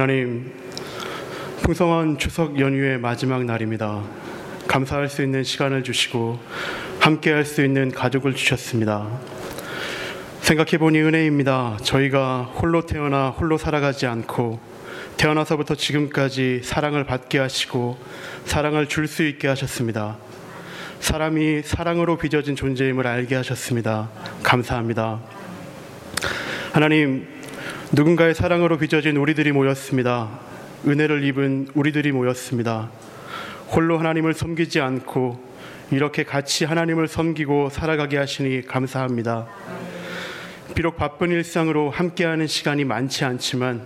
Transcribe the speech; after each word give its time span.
하나님, 0.00 0.52
풍성한 1.64 2.18
추석 2.18 2.60
연휴의 2.60 3.00
마지막 3.00 3.44
날입니다. 3.44 4.00
감사할 4.68 5.08
수 5.08 5.24
있는 5.24 5.42
시간을 5.42 5.82
주시고 5.82 6.38
함께 7.00 7.32
할 7.32 7.44
수 7.44 7.64
있는 7.64 7.90
가족을 7.90 8.34
주셨습니다. 8.34 9.08
생각해 10.40 10.78
보니 10.78 11.00
은혜입니다. 11.00 11.78
저희가 11.82 12.42
홀로 12.42 12.86
태어나 12.86 13.30
홀로 13.30 13.58
살아가지 13.58 14.06
않고 14.06 14.60
태어나서부터 15.16 15.74
지금까지 15.74 16.60
사랑을 16.62 17.02
받게 17.02 17.40
하시고 17.40 17.98
사랑을 18.44 18.86
줄 18.86 19.08
수 19.08 19.24
있게 19.24 19.48
하셨습니다. 19.48 20.16
사람이 21.00 21.62
사랑으로 21.64 22.18
빚어진 22.18 22.54
존재임을 22.54 23.04
알게 23.04 23.34
하셨습니다. 23.34 24.10
감사합니다. 24.44 25.18
하나님, 26.72 27.37
누군가의 27.90 28.34
사랑으로 28.34 28.76
빚어진 28.76 29.16
우리들이 29.16 29.50
모였습니다. 29.52 30.28
은혜를 30.86 31.24
입은 31.24 31.68
우리들이 31.74 32.12
모였습니다. 32.12 32.90
홀로 33.70 33.98
하나님을 33.98 34.34
섬기지 34.34 34.80
않고 34.80 35.42
이렇게 35.90 36.22
같이 36.22 36.66
하나님을 36.66 37.08
섬기고 37.08 37.70
살아가게 37.70 38.18
하시니 38.18 38.66
감사합니다. 38.66 39.46
비록 40.74 40.96
바쁜 40.96 41.30
일상으로 41.30 41.88
함께하는 41.90 42.46
시간이 42.46 42.84
많지 42.84 43.24
않지만 43.24 43.82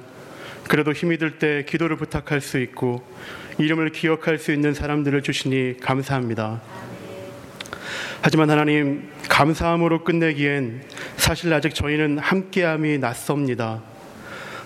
그래도 0.68 0.92
힘이 0.92 1.16
들 1.16 1.38
때 1.38 1.64
기도를 1.68 1.96
부탁할 1.96 2.40
수 2.40 2.58
있고 2.58 3.02
이름을 3.58 3.90
기억할 3.90 4.38
수 4.38 4.52
있는 4.52 4.74
사람들을 4.74 5.22
주시니 5.22 5.76
감사합니다. 5.80 6.60
하지만 8.20 8.50
하나님 8.50 9.08
감사함으로 9.28 10.02
끝내기엔 10.02 10.82
사실 11.16 11.52
아직 11.54 11.74
저희는 11.74 12.18
함께함이 12.18 12.98
낯섭니다. 12.98 13.91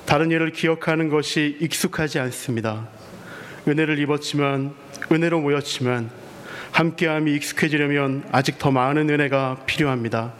다른 0.06 0.30
일을 0.30 0.52
기억하는 0.52 1.09
것이 1.09 1.56
익숙하지 1.60 2.20
않습니다. 2.20 2.88
은혜를 3.66 3.98
입었지만 3.98 4.73
은혜로 5.10 5.40
모였지만 5.40 6.10
함께함이 6.71 7.35
익숙해지려면 7.35 8.23
아직 8.30 8.59
더 8.59 8.71
많은 8.71 9.10
은혜가 9.10 9.65
필요합니다. 9.66 10.32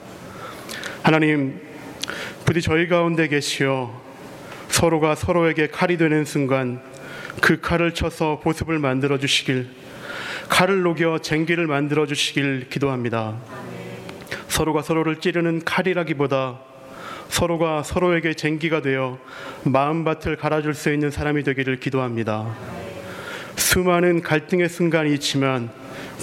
하나님 1.03 1.61
부디 2.45 2.63
저희 2.63 2.87
가운데 2.87 3.27
계시어 3.27 4.01
서로가 4.69 5.17
서로에게 5.17 5.67
칼이 5.67 5.97
되는 5.97 6.25
순간 6.25 6.81
그 7.41 7.61
칼을 7.61 7.93
쳐서 7.93 8.39
보습을 8.45 8.79
만들어 8.79 9.19
주시길 9.19 9.69
칼을 10.49 10.83
녹여 10.83 11.19
쟁기를 11.19 11.67
만들어 11.67 12.07
주시길 12.07 12.69
기도합니다. 12.71 13.37
서로가 14.47 14.83
서로를 14.83 15.17
찌르는 15.17 15.65
칼이라기보다 15.65 16.66
서로가 17.29 17.83
서로에게 17.83 18.35
쟁기가 18.35 18.81
되어 18.83 19.19
마음밭을 19.65 20.37
갈아줄 20.37 20.75
수 20.75 20.93
있는 20.93 21.11
사람이 21.11 21.43
되기를 21.43 21.81
기도합니다. 21.81 22.55
수많은 23.57 24.23
갈등의 24.23 24.69
순간이 24.69 25.13
있지만 25.15 25.71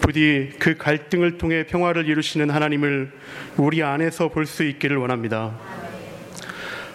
부디 0.02 0.52
그 0.60 0.76
갈등을 0.78 1.38
통해 1.38 1.66
평화를 1.66 2.08
이루시는 2.08 2.50
하나님을 2.50 3.12
우리 3.58 3.84
안에서 3.84 4.30
볼 4.30 4.46
수 4.46 4.64
있기를 4.64 4.98
원합니다. 4.98 5.58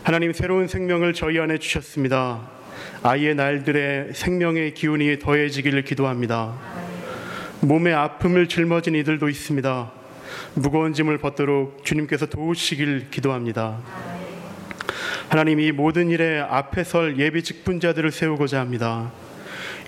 하나님 0.03 0.33
새로운 0.33 0.69
생명을 0.69 1.13
저희 1.13 1.39
안에 1.39 1.59
주셨습니다. 1.59 2.49
아이의 3.03 3.35
날들의 3.35 4.15
생명의 4.15 4.75
기운이 4.75 5.19
더해지기를 5.19 5.83
기도합니다. 5.83 6.55
몸의 7.61 7.95
아픔을 7.95 8.49
짊어진 8.49 8.95
이들도 8.95 9.29
있습니다. 9.29 9.98
무거운 10.55 10.93
짐을 10.93 11.19
벗도록 11.19 11.85
주님께서 11.85 12.27
도우시길 12.27 13.11
기도합니다. 13.11 13.79
하나님 15.29 15.61
이 15.61 15.73
모든 15.73 16.09
일에 16.11 16.41
앞에 16.41 16.85
설 16.85 17.19
예비 17.19 17.43
직분자들을 17.43 18.11
세우고자 18.11 18.61
합니다. 18.61 19.13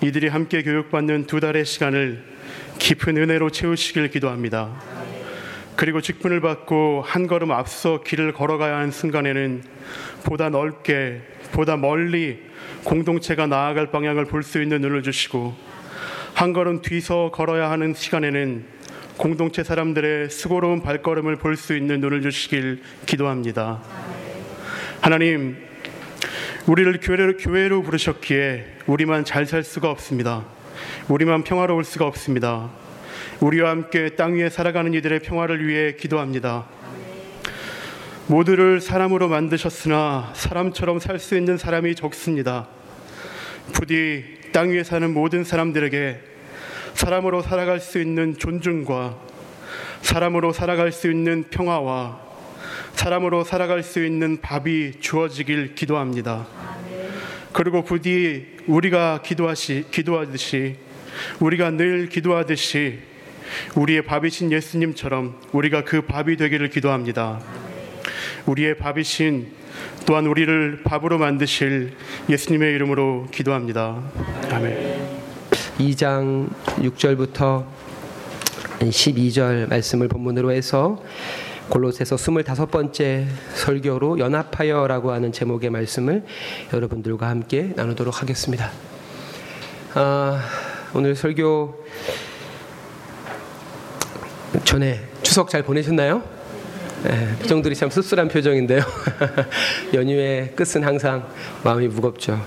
이들이 0.03 0.27
함께 0.27 0.63
교육받는 0.63 1.27
두 1.27 1.39
달의 1.39 1.65
시간을 1.65 2.23
깊은 2.79 3.17
은혜로 3.17 3.49
채우시길 3.49 4.09
기도합니다. 4.09 4.71
그리고 5.75 6.01
직분을 6.01 6.41
받고 6.41 7.03
한 7.05 7.27
걸음 7.27 7.51
앞서 7.51 8.01
길을 8.03 8.33
걸어가야 8.33 8.77
하는 8.77 8.91
순간에는 8.91 9.63
보다 10.23 10.49
넓게, 10.49 11.21
보다 11.51 11.75
멀리 11.77 12.39
공동체가 12.83 13.47
나아갈 13.47 13.91
방향을 13.91 14.25
볼 14.25 14.43
수 14.43 14.61
있는 14.61 14.81
눈을 14.81 15.01
주시고 15.03 15.55
한 16.33 16.53
걸음 16.53 16.81
뒤서 16.81 17.31
걸어야 17.31 17.69
하는 17.71 17.93
시간에는 17.93 18.65
공동체 19.21 19.63
사람들의 19.63 20.31
수고로운 20.31 20.81
발걸음을 20.81 21.35
볼 21.35 21.55
수 21.55 21.77
있는 21.77 22.01
눈을 22.01 22.23
주시길 22.23 22.81
기도합니다. 23.05 23.79
하나님, 24.99 25.57
우리를 26.65 26.99
교회로, 26.99 27.37
교회로 27.37 27.83
부르셨기에 27.83 28.65
우리만 28.87 29.23
잘 29.23 29.45
살 29.45 29.61
수가 29.61 29.91
없습니다. 29.91 30.43
우리만 31.07 31.43
평화로울 31.43 31.83
수가 31.83 32.07
없습니다. 32.07 32.71
우리와 33.41 33.69
함께 33.69 34.09
땅 34.15 34.33
위에 34.33 34.49
살아가는 34.49 34.91
이들의 34.91 35.19
평화를 35.19 35.67
위해 35.67 35.93
기도합니다. 35.93 36.65
모두를 38.25 38.81
사람으로 38.81 39.27
만드셨으나 39.27 40.31
사람처럼 40.33 40.97
살 40.97 41.19
수 41.19 41.37
있는 41.37 41.59
사람이 41.59 41.93
적습니다. 41.93 42.69
부디 43.71 44.23
땅 44.51 44.71
위에 44.71 44.83
사는 44.83 45.13
모든 45.13 45.43
사람들에게 45.43 46.30
사람으로 46.93 47.41
살아갈 47.41 47.79
수 47.79 47.99
있는 47.99 48.37
존중과 48.37 49.17
사람으로 50.01 50.53
살아갈 50.53 50.91
수 50.91 51.09
있는 51.09 51.45
평화와 51.49 52.19
사람으로 52.93 53.43
살아갈 53.43 53.83
수 53.83 54.03
있는 54.05 54.41
밥이 54.41 54.99
주어지길 54.99 55.75
기도합니다. 55.75 56.45
그리고 57.53 57.83
부디 57.83 58.57
우리가 58.67 59.21
기도하시 59.23 59.85
기도하듯이 59.91 60.77
우리가 61.39 61.71
늘 61.71 62.09
기도하듯이 62.09 62.99
우리의 63.75 64.03
밥이신 64.03 64.51
예수님처럼 64.51 65.39
우리가 65.51 65.83
그 65.83 66.01
밥이 66.01 66.37
되기를 66.37 66.69
기도합니다. 66.69 67.41
우리의 68.45 68.77
밥이신 68.77 69.51
또한 70.05 70.25
우리를 70.25 70.81
밥으로 70.83 71.17
만드실 71.17 71.93
예수님의 72.29 72.73
이름으로 72.75 73.27
기도합니다. 73.31 74.01
아멘. 74.51 75.20
2장 75.81 76.49
6절부터 76.77 77.65
12절 78.79 79.69
말씀을 79.69 80.07
본문으로 80.07 80.51
해서 80.51 81.01
골로새서 81.69 82.17
25번째 82.17 83.25
설교로 83.55 84.19
연합하여라고 84.19 85.11
하는 85.11 85.31
제목의 85.31 85.69
말씀을 85.69 86.23
여러분들과 86.73 87.29
함께 87.29 87.71
나누도록 87.75 88.21
하겠습니다. 88.21 88.71
아, 89.93 90.43
오늘 90.93 91.15
설교 91.15 91.83
전에 94.65 94.99
추석 95.23 95.49
잘 95.49 95.63
보내셨나요? 95.63 96.21
네, 97.03 97.35
표정들이 97.39 97.75
참 97.75 97.89
씁쓸한 97.89 98.27
표정인데요. 98.27 98.81
연휴의 99.93 100.53
끝은 100.55 100.83
항상 100.83 101.27
마음이 101.63 101.87
무겁죠. 101.87 102.39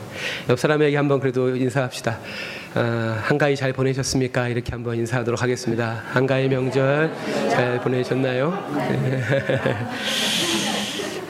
옆 0.49 0.59
사람에게 0.59 0.97
한번 0.97 1.19
그래도 1.19 1.56
인사합시다. 1.56 2.21
어, 2.75 3.17
한가위 3.23 3.55
잘 3.57 3.73
보내셨습니까? 3.73 4.49
이렇게 4.49 4.73
한번 4.73 4.97
인사하도록 4.97 5.41
하겠습니다. 5.41 6.03
한가위 6.09 6.49
명절 6.49 7.12
잘 7.51 7.81
보내셨나요? 7.81 8.53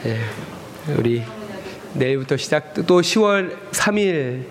네, 0.03 0.19
우리 0.97 1.23
내일부터 1.93 2.35
시작 2.37 2.73
또 2.87 3.01
10월 3.01 3.55
3일 3.71 4.45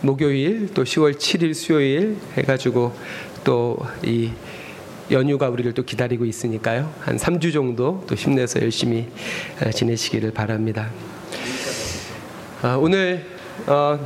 목요일 0.00 0.72
또 0.72 0.84
10월 0.84 1.16
7일 1.16 1.54
수요일 1.54 2.16
해가지고 2.36 2.94
또 3.44 3.76
이 4.02 4.30
연휴가 5.10 5.48
우리를 5.48 5.72
또 5.74 5.82
기다리고 5.82 6.24
있으니까요. 6.24 6.92
한 7.00 7.16
3주 7.16 7.52
정도 7.52 8.04
또 8.06 8.14
힘내서 8.14 8.62
열심히 8.62 9.08
어, 9.60 9.70
지내시기를 9.70 10.30
바랍니다. 10.30 10.90
어, 12.62 12.78
오늘 12.80 13.26
어, 13.66 13.98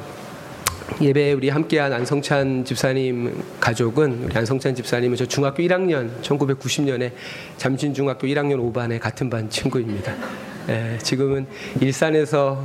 예배 1.00 1.32
우리 1.32 1.48
함께한 1.48 1.92
안성찬 1.92 2.64
집사님 2.64 3.42
가족은 3.58 4.24
우리 4.24 4.36
안성찬 4.36 4.76
집사님은 4.76 5.16
저 5.16 5.26
중학교 5.26 5.62
1학년 5.64 6.22
1990년에 6.22 7.12
잠진중학교 7.56 8.28
1학년 8.28 8.72
5반의 8.72 9.00
같은 9.00 9.28
반 9.28 9.50
친구입니다. 9.50 10.14
예, 10.68 10.96
지금은 11.02 11.46
일산에서 11.80 12.64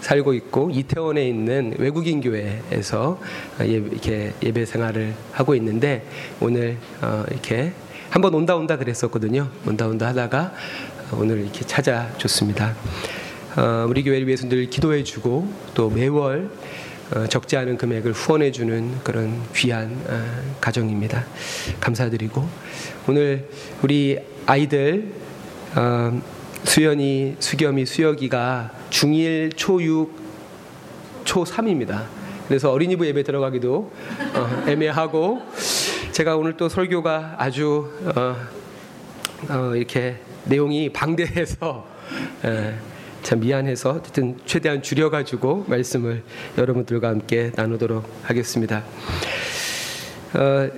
살고 0.00 0.32
있고 0.34 0.70
이태원에 0.70 1.28
있는 1.28 1.74
외국인 1.78 2.22
교회에서 2.22 3.20
예, 3.60 3.66
이렇게 3.66 4.32
예배 4.42 4.64
생활을 4.64 5.14
하고 5.32 5.54
있는데 5.54 6.06
오늘 6.40 6.78
어, 7.02 7.24
이렇게 7.30 7.72
한번 8.08 8.32
온다 8.34 8.56
온다 8.56 8.78
그랬었거든요. 8.78 9.50
온다 9.66 9.86
온다 9.86 10.06
하다가 10.08 10.54
오늘 11.12 11.42
이렇게 11.42 11.60
찾아줬습니다. 11.60 12.74
어, 13.56 13.86
우리 13.86 14.02
교회를 14.02 14.26
위해서 14.26 14.48
늘 14.48 14.70
기도해주고 14.70 15.52
또 15.74 15.90
매월 15.90 16.44
어, 16.46 16.95
적지 17.28 17.56
않은 17.56 17.76
금액을 17.76 18.12
후원해 18.12 18.50
주는 18.50 18.98
그런 19.02 19.40
귀한 19.54 19.96
가정입니다. 20.60 21.24
감사드리고 21.80 22.46
오늘 23.08 23.48
우리 23.82 24.18
아이들 24.46 25.12
수연이, 26.64 27.36
수겸이, 27.38 27.86
수혁이가 27.86 28.72
중1, 28.90 29.54
초6, 29.54 30.10
초3입니다. 31.24 32.06
그래서 32.48 32.70
어린이부 32.70 33.06
예배 33.06 33.22
들어가기도 33.22 33.92
어, 34.34 34.64
애매하고 34.68 35.42
제가 36.12 36.36
오늘 36.36 36.56
또 36.56 36.68
설교가 36.68 37.36
아주 37.38 37.90
어, 38.04 38.36
어, 39.48 39.74
이렇게 39.74 40.16
내용이 40.44 40.92
방대해서 40.92 41.86
에, 42.44 42.74
참 43.26 43.40
미안해서 43.40 43.90
어쨌든 43.90 44.38
최대한 44.46 44.82
줄여가지고 44.82 45.64
말씀을 45.66 46.22
여러분들과 46.56 47.08
함께 47.08 47.50
나누도록 47.56 48.08
하겠습니다. 48.22 48.84
어, 50.32 50.70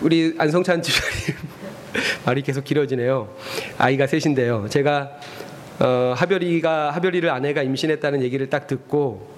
우리 0.00 0.34
안성찬 0.38 0.82
집사님 0.82 1.38
말이 2.26 2.42
계속 2.42 2.64
길어지네요. 2.64 3.32
아이가 3.78 4.08
셋인데요. 4.08 4.66
제가 4.70 5.12
어, 5.78 6.14
하별이가 6.16 6.90
하별이를 6.90 7.30
아내가 7.30 7.62
임신했다는 7.62 8.22
얘기를 8.22 8.50
딱 8.50 8.66
듣고 8.66 9.32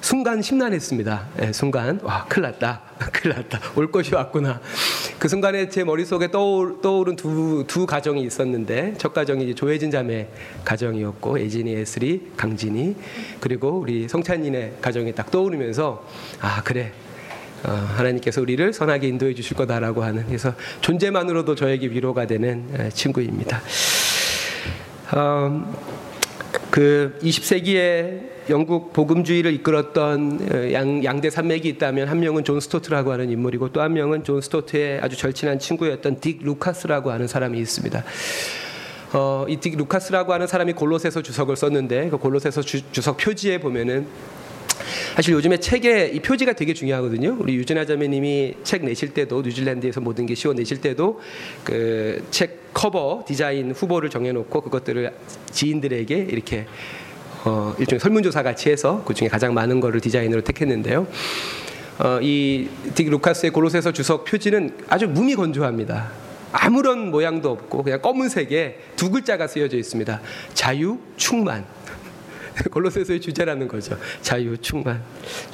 순간 0.00 0.42
심란했습니다. 0.42 1.28
네, 1.38 1.52
순간 1.52 1.98
와 2.04 2.24
큰일 2.28 2.52
났다, 2.52 2.82
큰일 3.12 3.34
났다, 3.34 3.58
올 3.74 3.90
것이 3.90 4.14
왔구나. 4.14 4.60
그 5.24 5.28
순간에 5.30 5.70
제 5.70 5.84
머릿속에 5.84 6.30
떠올, 6.30 6.82
떠오른 6.82 7.16
두, 7.16 7.64
두 7.66 7.86
가정이 7.86 8.22
있었는데 8.24 8.92
첫 8.98 9.14
가정이 9.14 9.54
조혜진 9.54 9.90
자매 9.90 10.28
가정이었고 10.66 11.40
예진이, 11.40 11.72
에슬이, 11.72 12.32
강진이 12.36 12.94
그리고 13.40 13.70
우리 13.70 14.06
성찬이네 14.06 14.80
가정이 14.82 15.14
딱 15.14 15.30
떠오르면서 15.30 16.06
아 16.42 16.62
그래 16.62 16.92
어, 17.64 17.70
하나님께서 17.70 18.42
우리를 18.42 18.70
선하게 18.74 19.08
인도해 19.08 19.32
주실 19.32 19.56
거다라고 19.56 20.04
하는 20.04 20.26
그래서 20.26 20.52
존재만으로도 20.82 21.54
저에게 21.54 21.86
위로가 21.86 22.26
되는 22.26 22.90
친구입니다. 22.92 23.62
어, 25.16 25.74
그 26.70 27.18
20세기에 27.22 28.33
영국 28.50 28.92
복음주의를 28.92 29.52
이끌었던 29.54 30.48
어, 30.52 30.72
양, 30.72 31.02
양대 31.04 31.30
산맥이 31.30 31.68
있다면 31.68 32.08
한 32.08 32.20
명은 32.20 32.44
존 32.44 32.60
스토트라고 32.60 33.12
하는 33.12 33.30
인물이고 33.30 33.70
또 33.72 33.80
한 33.80 33.92
명은 33.92 34.24
존 34.24 34.40
스토트의 34.40 35.00
아주 35.00 35.16
절친한 35.16 35.58
친구였던 35.58 36.20
딕 36.20 36.42
루카스라고 36.42 37.10
하는 37.10 37.26
사람이 37.26 37.58
있습니다. 37.58 38.04
어, 39.12 39.44
이 39.48 39.55
딕 39.55 39.76
루카스라고 39.76 40.32
하는 40.32 40.46
사람이 40.46 40.72
골로새서 40.72 41.22
주석을 41.22 41.56
썼는데 41.56 42.08
그 42.10 42.16
골로새서 42.18 42.62
주, 42.62 42.82
주석 42.90 43.16
표지에 43.18 43.58
보면은 43.58 44.06
사실 45.14 45.32
요즘에 45.34 45.58
책에 45.58 46.08
이 46.08 46.18
표지가 46.20 46.54
되게 46.54 46.74
중요하거든요. 46.74 47.36
우리 47.38 47.54
유진아 47.54 47.84
자매님이 47.84 48.54
책 48.64 48.84
내실 48.84 49.14
때도 49.14 49.42
뉴질랜드에서 49.42 50.00
모든 50.00 50.26
게 50.26 50.34
쉬워 50.34 50.52
내실 50.54 50.80
때도 50.80 51.20
그 51.62 52.22
책 52.30 52.64
커버 52.74 53.22
디자인 53.24 53.70
후보를 53.70 54.10
정해놓고 54.10 54.60
그것들을 54.62 55.12
지인들에게 55.52 56.26
이렇게 56.30 56.66
어, 57.44 57.74
일종의 57.78 58.00
설문조사 58.00 58.42
같이 58.42 58.70
해서 58.70 59.02
그 59.06 59.12
중에 59.14 59.28
가장 59.28 59.52
많은 59.54 59.80
거를 59.80 60.00
디자인으로 60.00 60.40
택했는데요. 60.42 61.06
어, 61.98 62.18
이 62.20 62.42
딕 62.42 63.08
루카스의 63.10 63.52
골로새서 63.52 63.92
주석 63.92 64.24
표지는 64.24 64.76
아주 64.88 65.06
무미 65.06 65.34
건조합니다. 65.36 66.10
아무런 66.52 67.10
모양도 67.10 67.50
없고 67.50 67.82
그냥 67.82 68.00
검은색에 68.00 68.78
두 68.96 69.10
글자가 69.10 69.46
쓰여져 69.46 69.76
있습니다. 69.76 70.20
자유 70.54 70.98
충만. 71.16 71.64
골로새서의 72.70 73.20
주제라는 73.20 73.68
거죠. 73.68 73.98
자유 74.22 74.56
충만. 74.58 75.02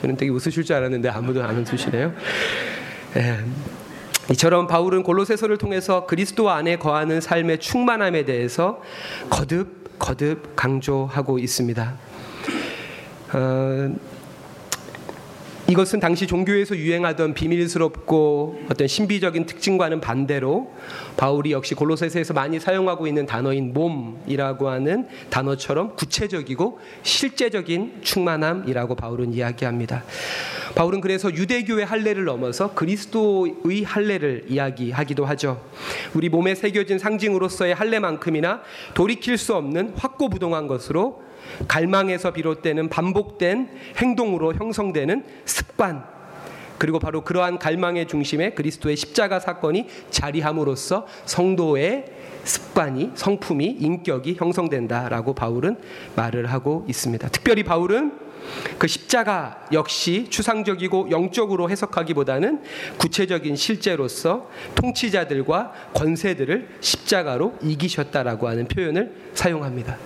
저는 0.00 0.16
되게 0.16 0.30
웃으실 0.30 0.62
줄 0.64 0.76
알았는데 0.76 1.08
아무도 1.08 1.42
안 1.42 1.58
웃으시네요. 1.58 2.14
예. 3.16 3.38
이처럼 4.30 4.68
바울은 4.68 5.02
골로새서를 5.02 5.58
통해서 5.58 6.06
그리스도 6.06 6.50
안에 6.50 6.76
거하는 6.76 7.20
삶의 7.20 7.58
충만함에 7.58 8.24
대해서 8.24 8.80
거듭 9.28 9.79
거듭 10.00 10.56
강조하고 10.56 11.38
있습니다. 11.38 11.94
어, 13.32 13.94
이것은 15.70 16.00
당시 16.00 16.26
종교에서 16.26 16.76
유행하던 16.76 17.32
비밀스럽고 17.32 18.62
어떤 18.68 18.88
신비적인 18.88 19.46
특징과는 19.46 20.00
반대로 20.00 20.72
바울이 21.16 21.52
역시 21.52 21.76
골로새서에서 21.76 22.34
많이 22.34 22.58
사용하고 22.58 23.06
있는 23.06 23.24
단어인 23.24 23.72
몸이라고 23.72 24.68
하는 24.68 25.06
단어처럼 25.30 25.94
구체적이고 25.94 26.80
실제적인 27.04 28.00
충만함이라고 28.02 28.96
바울은 28.96 29.32
이야기합니다. 29.32 30.02
바울은 30.74 31.00
그래서 31.00 31.32
유대교의 31.32 31.86
할례를 31.86 32.24
넘어서 32.24 32.74
그리스도의 32.74 33.84
할례를 33.84 34.46
이야기하기도 34.48 35.24
하죠. 35.24 35.64
우리 36.14 36.28
몸에 36.28 36.56
새겨진 36.56 36.98
상징으로서의 36.98 37.74
할례만큼이나 37.74 38.62
돌이킬 38.94 39.38
수 39.38 39.54
없는 39.54 39.92
확고부동한 39.94 40.66
것으로 40.66 41.29
갈망에서 41.68 42.32
비롯되는 42.32 42.88
반복된 42.88 43.68
행동으로 43.96 44.54
형성되는 44.54 45.24
습관 45.44 46.04
그리고 46.78 46.98
바로 46.98 47.22
그러한 47.22 47.58
갈망의 47.58 48.08
중심에 48.08 48.50
그리스도의 48.54 48.96
십자가 48.96 49.38
사건이 49.38 49.86
자리함으로써 50.10 51.06
성도의 51.26 52.06
습관이 52.44 53.10
성품이 53.14 53.66
인격이 53.66 54.36
형성된다라고 54.38 55.34
바울은 55.34 55.76
말을 56.16 56.46
하고 56.46 56.86
있습니다. 56.88 57.28
특별히 57.28 57.64
바울은 57.64 58.30
그 58.78 58.86
십자가 58.86 59.66
역시 59.72 60.26
추상적이고 60.30 61.10
영적으로 61.10 61.68
해석하기보다는 61.68 62.62
구체적인 62.96 63.56
실제로서 63.56 64.48
통치자들과 64.74 65.72
권세들을 65.94 66.68
십자가로 66.80 67.58
이기셨다라고 67.62 68.48
하는 68.48 68.66
표현을 68.66 69.14
사용합니다. 69.34 69.98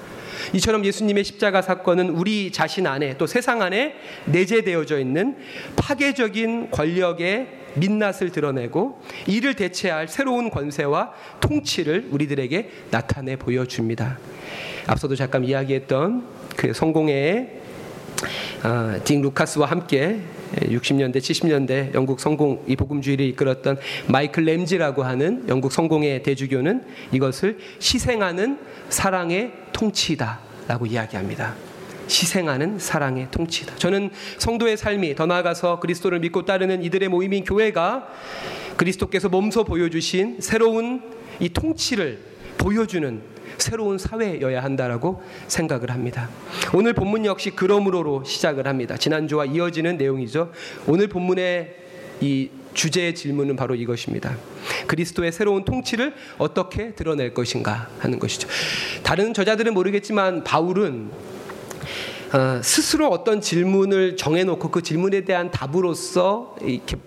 이처럼 0.52 0.84
예수님의 0.84 1.24
십자가 1.24 1.62
사건은 1.62 2.10
우리 2.10 2.50
자신 2.52 2.86
안에 2.86 3.16
또 3.18 3.26
세상 3.26 3.62
안에 3.62 3.94
내재되어져 4.26 4.98
있는 4.98 5.36
파괴적인 5.76 6.70
권력의 6.70 7.48
민낯을 7.74 8.30
드러내고 8.32 9.00
이를 9.26 9.54
대체할 9.54 10.08
새로운 10.08 10.50
권세와 10.50 11.12
통치를 11.40 12.08
우리들에게 12.10 12.70
나타내 12.90 13.36
보여줍니다. 13.36 14.18
앞서도 14.86 15.16
잠깐 15.16 15.44
이야기했던 15.44 16.26
그 16.56 16.72
성공의 16.72 17.60
아, 18.62 18.98
딩 19.04 19.20
루카스와 19.22 19.66
함께 19.66 20.20
60년대, 20.62 21.16
70년대 21.16 21.94
영국 21.94 22.20
성공 22.20 22.62
이 22.66 22.76
복음주의를 22.76 23.26
이끌었던 23.26 23.78
마이클 24.08 24.44
램지라고 24.44 25.02
하는 25.02 25.44
영국 25.48 25.72
성공의 25.72 26.22
대주교는 26.22 26.84
이것을 27.12 27.58
희생하는 27.80 28.58
사랑의 28.88 29.52
통치다라고 29.72 30.86
이야기합니다. 30.86 31.54
희생하는 32.08 32.78
사랑의 32.78 33.28
통치다. 33.30 33.76
저는 33.76 34.10
성도의 34.38 34.76
삶이 34.76 35.14
더 35.14 35.26
나아가서 35.26 35.80
그리스도를 35.80 36.20
믿고 36.20 36.44
따르는 36.44 36.82
이들의 36.82 37.08
모임인 37.08 37.44
교회가 37.44 38.08
그리스도께서 38.76 39.28
몸소 39.28 39.64
보여주신 39.64 40.40
새로운 40.40 41.02
이 41.40 41.48
통치를 41.48 42.18
보여주는 42.58 43.33
새로운 43.58 43.98
사회여야 43.98 44.62
한다라고 44.62 45.22
생각을 45.48 45.90
합니다. 45.90 46.28
오늘 46.72 46.92
본문 46.92 47.24
역시 47.24 47.50
그러므로로 47.50 48.24
시작을 48.24 48.66
합니다. 48.66 48.96
지난주와 48.96 49.46
이어지는 49.46 49.96
내용이죠. 49.96 50.52
오늘 50.86 51.08
본문의 51.08 51.76
이 52.20 52.50
주제의 52.74 53.14
질문은 53.14 53.56
바로 53.56 53.74
이것입니다. 53.74 54.36
그리스도의 54.86 55.32
새로운 55.32 55.64
통치를 55.64 56.14
어떻게 56.38 56.92
드러낼 56.94 57.32
것인가 57.32 57.88
하는 57.98 58.18
것이죠. 58.18 58.48
다른 59.02 59.32
저자들은 59.32 59.74
모르겠지만 59.74 60.44
바울은 60.44 61.10
어, 62.32 62.60
스스로 62.64 63.08
어떤 63.10 63.40
질문을 63.40 64.16
정해놓고 64.16 64.70
그 64.72 64.82
질문에 64.82 65.20
대한 65.20 65.52
답으로서 65.52 66.56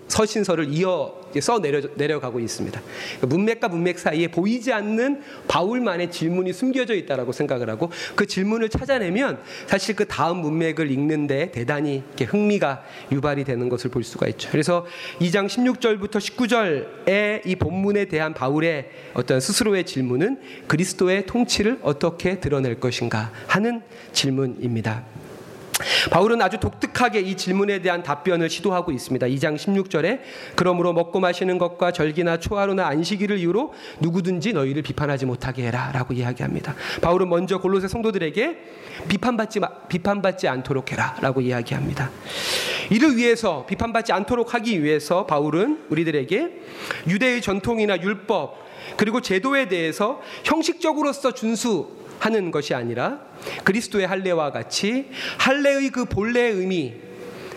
서신서를 0.07 0.73
이어 0.73 1.19
써 1.41 1.59
내려, 1.59 1.81
내려가고 1.95 2.39
있습니다. 2.39 2.81
문맥과 3.21 3.67
문맥 3.67 3.99
사이에 3.99 4.27
보이지 4.27 4.73
않는 4.73 5.21
바울만의 5.47 6.11
질문이 6.11 6.53
숨겨져 6.53 6.93
있다라고 6.95 7.31
생각을 7.31 7.69
하고 7.69 7.91
그 8.15 8.25
질문을 8.25 8.69
찾아내면 8.69 9.39
사실 9.65 9.95
그 9.95 10.05
다음 10.05 10.37
문맥을 10.37 10.91
읽는데 10.91 11.51
대단히 11.51 12.03
흥미가 12.19 12.83
유발이 13.11 13.43
되는 13.43 13.69
것을 13.69 13.89
볼 13.89 14.03
수가 14.03 14.27
있죠. 14.29 14.49
그래서 14.51 14.85
2장 15.19 15.47
16절부터 15.47 16.17
19절의 16.17 17.41
이 17.45 17.55
본문에 17.55 18.05
대한 18.05 18.33
바울의 18.33 18.89
어떤 19.13 19.39
스스로의 19.39 19.85
질문은 19.85 20.39
그리스도의 20.67 21.25
통치를 21.25 21.79
어떻게 21.81 22.39
드러낼 22.39 22.79
것인가 22.79 23.31
하는 23.47 23.81
질문입니다. 24.11 25.03
바울은 26.11 26.41
아주 26.41 26.59
독특하게 26.59 27.21
이 27.21 27.35
질문에 27.35 27.81
대한 27.81 28.01
답변을 28.03 28.49
시도하고 28.49 28.91
있습니다. 28.91 29.27
2장 29.27 29.55
16절에 29.55 30.21
그러므로 30.55 30.93
먹고 30.93 31.19
마시는 31.19 31.57
것과 31.57 31.91
절기나 31.91 32.39
초하루나 32.39 32.87
안식일을 32.87 33.37
이유로 33.37 33.73
누구든지 33.99 34.53
너희를 34.53 34.81
비판하지 34.81 35.25
못하게 35.25 35.67
해라라고 35.67 36.13
이야기합니다. 36.13 36.75
바울은 37.01 37.29
먼저 37.29 37.59
골로새 37.59 37.87
성도들에게 37.87 38.57
비판받지 39.07 39.59
비판받지 39.89 40.47
않도록 40.47 40.91
해라라고 40.91 41.41
이야기합니다. 41.41 42.09
이를 42.89 43.15
위해서 43.17 43.65
비판받지 43.65 44.13
않도록 44.13 44.53
하기 44.53 44.83
위해서 44.83 45.25
바울은 45.25 45.85
우리들에게 45.89 46.51
유대의 47.07 47.41
전통이나 47.41 48.01
율법 48.01 48.65
그리고 48.95 49.21
제도에 49.21 49.67
대해서 49.67 50.21
형식적으로서 50.43 51.33
준수 51.33 52.06
하는 52.19 52.51
것이 52.51 52.73
아니라 52.73 53.19
그리스도의 53.63 54.07
할례와 54.07 54.51
같이 54.51 55.09
할례의 55.39 55.89
그 55.89 56.05
본래의 56.05 56.53
의미 56.53 56.93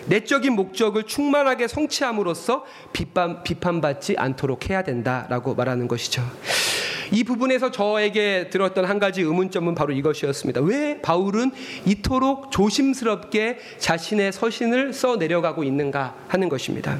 내적인 0.06 0.54
목적을 0.54 1.04
충만하게 1.04 1.68
성취함으로써 1.68 2.64
비판, 2.92 3.42
비판받지 3.42 4.16
않도록 4.18 4.68
해야 4.68 4.82
된다라고 4.82 5.54
말하는 5.54 5.88
것이죠. 5.88 6.22
이 7.12 7.24
부분에서 7.24 7.70
저에게 7.70 8.48
들었던 8.50 8.84
한 8.84 8.98
가지 8.98 9.22
의문점은 9.22 9.74
바로 9.74 9.92
이것이었습니다. 9.92 10.60
왜 10.62 11.00
바울은 11.00 11.50
이토록 11.86 12.50
조심스럽게 12.50 13.58
자신의 13.78 14.32
서신을 14.32 14.92
써 14.92 15.16
내려가고 15.16 15.64
있는가 15.64 16.14
하는 16.28 16.48
것입니다. 16.48 16.98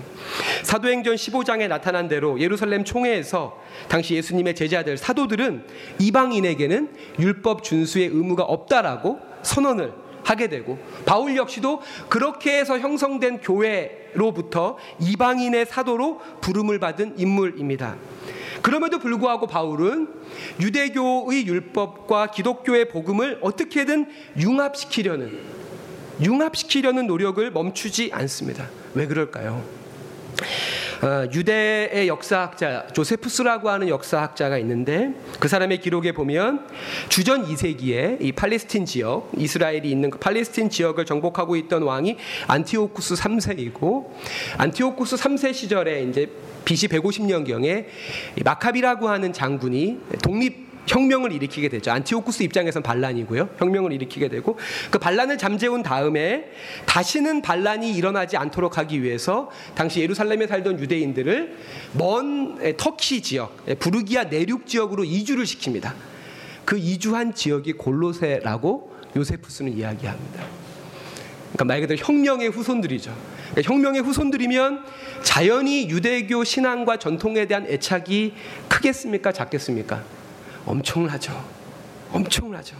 사도행전 0.62 1.14
15장에 1.14 1.69
나타난 1.69 2.09
대로 2.09 2.40
예루살렘 2.40 2.85
총회에서 2.85 3.61
당시 3.88 4.14
예수님의 4.14 4.55
제자들 4.55 4.97
사도들은 4.97 5.64
이방인에게는 5.99 6.90
율법 7.19 7.62
준수의 7.62 8.09
의무가 8.09 8.43
없다라고 8.45 9.21
선언을 9.43 9.93
하게 10.25 10.49
되고 10.49 10.79
바울 11.07 11.37
역시도 11.37 11.81
그렇게 12.09 12.59
해서 12.59 12.79
형성된 12.79 13.40
교회로부터 13.40 14.76
이방인의 15.00 15.67
사도로 15.67 16.21
부름을 16.40 16.79
받은 16.79 17.14
인물입니다. 17.19 17.97
그럼에도 18.62 18.99
불구하고 18.99 19.47
바울은 19.47 20.09
유대교의 20.61 21.47
율법과 21.47 22.31
기독교의 22.31 22.88
복음을 22.88 23.38
어떻게든 23.40 24.09
융합시키려는 24.38 25.38
융합시키려는 26.23 27.07
노력을 27.07 27.50
멈추지 27.50 28.11
않습니다. 28.12 28.69
왜 28.95 29.07
그럴까요? 29.07 29.64
어, 31.02 31.26
유대의 31.33 32.09
역사학자 32.09 32.87
조세푸스라고 32.88 33.71
하는 33.71 33.88
역사학자가 33.88 34.59
있는데 34.59 35.14
그 35.38 35.49
사람의 35.49 35.80
기록에 35.80 36.12
보면 36.12 36.66
주전 37.09 37.47
2세기에 37.47 38.19
이 38.21 38.33
팔레스틴 38.33 38.85
지역 38.85 39.30
이스라엘이 39.35 39.90
있는 39.90 40.11
그 40.11 40.19
팔레스틴 40.19 40.69
지역을 40.69 41.07
정복하고 41.07 41.57
있던 41.57 41.85
왕이 41.85 42.19
안티오쿠스 42.49 43.14
3세이고 43.14 44.11
안티오쿠스 44.59 45.16
3세 45.16 45.54
시절에 45.54 46.02
이제 46.02 46.30
BC 46.66 46.88
150년 46.88 47.47
경에 47.47 47.87
마카비라고 48.45 49.09
하는 49.09 49.33
장군이 49.33 50.00
독립 50.23 50.70
혁명을 50.90 51.32
일으키게 51.32 51.68
되죠. 51.68 51.92
안티오쿠스 51.92 52.42
입장에선 52.42 52.82
반란이고요. 52.82 53.50
혁명을 53.59 53.92
일으키게 53.92 54.28
되고 54.28 54.59
그 54.90 54.99
반란을 54.99 55.38
잠재운 55.38 55.82
다음에 55.82 56.50
다시는 56.87 57.42
반란이 57.42 57.94
일어나지 57.94 58.37
않도록 58.37 58.76
하기 58.78 59.02
위해서 59.02 59.50
당시 59.75 60.00
예루살렘에 60.00 60.49
살던 60.49 60.80
유대인들을 60.80 61.56
먼 61.92 62.76
터키 62.76 63.23
지역, 63.23 63.56
부르기아 63.78 64.25
내륙 64.25 64.66
지역으로 64.66 65.04
이주를 65.04 65.44
시킵니다. 65.44 65.92
그 66.64 66.76
이주한 66.76 67.35
지역이 67.35 67.75
골로세라고 67.75 68.92
요세푸스는 69.16 69.76
이야기합니다. 69.76 70.44
그러니까 71.52 71.64
말 71.64 71.80
그대로 71.80 72.00
혁명의 72.00 72.49
후손들이죠. 72.49 73.16
그러니까 73.50 73.73
혁명의 73.73 74.02
후손들이면 74.02 74.85
자연히 75.23 75.88
유대교 75.88 76.44
신앙과 76.44 76.99
전통에 76.99 77.47
대한 77.47 77.66
애착이 77.66 78.35
크겠습니까? 78.68 79.32
작겠습니까? 79.32 80.20
엄청나죠. 80.67 81.33
엄청나죠. 82.12 82.76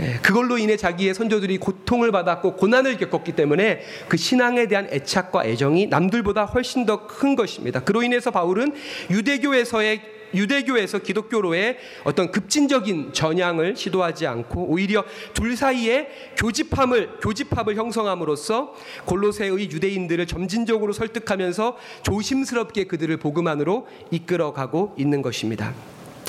예, 0.00 0.18
그걸로 0.22 0.58
인해 0.58 0.76
자기의 0.76 1.14
선조들이 1.14 1.58
고통을 1.58 2.10
받았고 2.10 2.56
고난을 2.56 2.96
겪었기 2.96 3.32
때문에 3.32 3.80
그 4.08 4.16
신앙에 4.16 4.66
대한 4.66 4.88
애착과 4.90 5.44
애정이 5.46 5.86
남들보다 5.86 6.46
훨씬 6.46 6.84
더 6.84 7.06
큰 7.06 7.36
것입니다. 7.36 7.80
그로 7.80 8.02
인해서 8.02 8.30
바울은 8.30 8.74
유대교에서의 9.10 10.14
유대교에서 10.34 10.98
기독교로의 10.98 11.78
어떤 12.02 12.32
급진적인 12.32 13.12
전향을 13.12 13.76
시도하지 13.76 14.26
않고 14.26 14.66
오히려 14.68 15.04
둘 15.32 15.56
사이에 15.56 16.08
교집함을 16.36 17.20
교집합을 17.22 17.76
형성함으로써 17.76 18.74
골로새의 19.04 19.70
유대인들을 19.70 20.26
점진적으로 20.26 20.92
설득하면서 20.92 21.76
조심스럽게 22.02 22.84
그들을 22.84 23.16
복음 23.18 23.46
안으로 23.46 23.86
이끌어가고 24.10 24.96
있는 24.98 25.22
것입니다. 25.22 25.72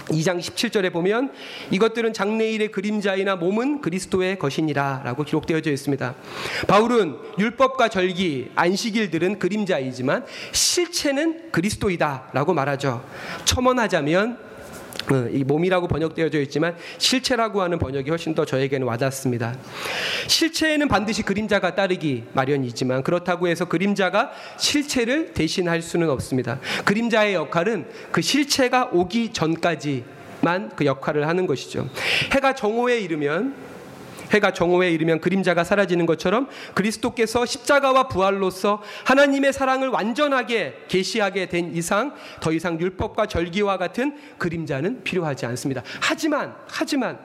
2장 0.06 0.40
17절에 0.40 0.92
보면 0.92 1.32
이것들은 1.72 2.14
장래일의 2.14 2.72
그림자이나 2.72 3.36
몸은 3.36 3.82
그리스도의 3.82 4.40
것이니라라고 4.40 5.24
기록되어져 5.24 5.72
있습니다. 5.72 6.16
바울은 6.68 7.18
율법과 7.40 7.90
절기, 7.90 8.52
안식일들은 8.56 9.40
그림자이지만 9.40 10.26
실체는 10.52 11.52
그리스도이다라고 11.52 12.54
말하죠. 12.54 13.04
첨언하자면 13.46 14.38
어, 14.38 14.46
이 15.32 15.44
몸이라고 15.44 15.88
번역되어져 15.88 16.42
있지만 16.42 16.76
실체라고 16.98 17.62
하는 17.62 17.78
번역이 17.78 18.10
훨씬 18.10 18.34
더 18.34 18.46
저에게는 18.46 18.88
와닿습니다. 18.88 19.56
실체에는 20.28 20.88
반드시 20.88 21.22
그림자가 21.22 21.76
따르기 21.76 22.24
마련이지만 22.34 23.04
그렇다고 23.04 23.48
해서 23.48 23.66
그림자가 23.66 24.32
실체를 24.58 25.34
대신할 25.34 25.82
수는 25.82 26.10
없습니다. 26.10 26.60
그림자의 26.86 27.36
역할은 27.36 27.86
그 28.12 28.22
실체가 28.22 28.90
오기 28.92 29.34
전까지만 29.34 30.72
그 30.76 30.86
역할을 30.86 31.28
하는 31.28 31.46
것이죠. 31.46 31.88
해가 32.34 32.56
정오에 32.56 33.00
이르면 33.00 33.75
해가 34.32 34.52
정오에 34.52 34.92
이르면 34.92 35.22
그림자가 35.22 35.64
사라지는 35.64 36.06
것처럼 36.06 36.48
그리스도께서 36.74 37.46
십자가와 37.46 38.08
부활로서 38.08 38.82
하나님의 39.06 39.54
사랑을 39.54 39.90
완전하게 39.90 40.86
계시하게 40.88 41.48
된 41.48 41.76
이상 41.76 42.14
더 42.42 42.52
이상 42.52 42.80
율법과 42.80 43.28
절기와 43.28 43.78
같은 43.78 44.18
그림자는 44.38 45.04
필요하지 45.04 45.46
않습니다. 45.46 45.84
하지만 46.02 46.56
하지만 46.68 47.20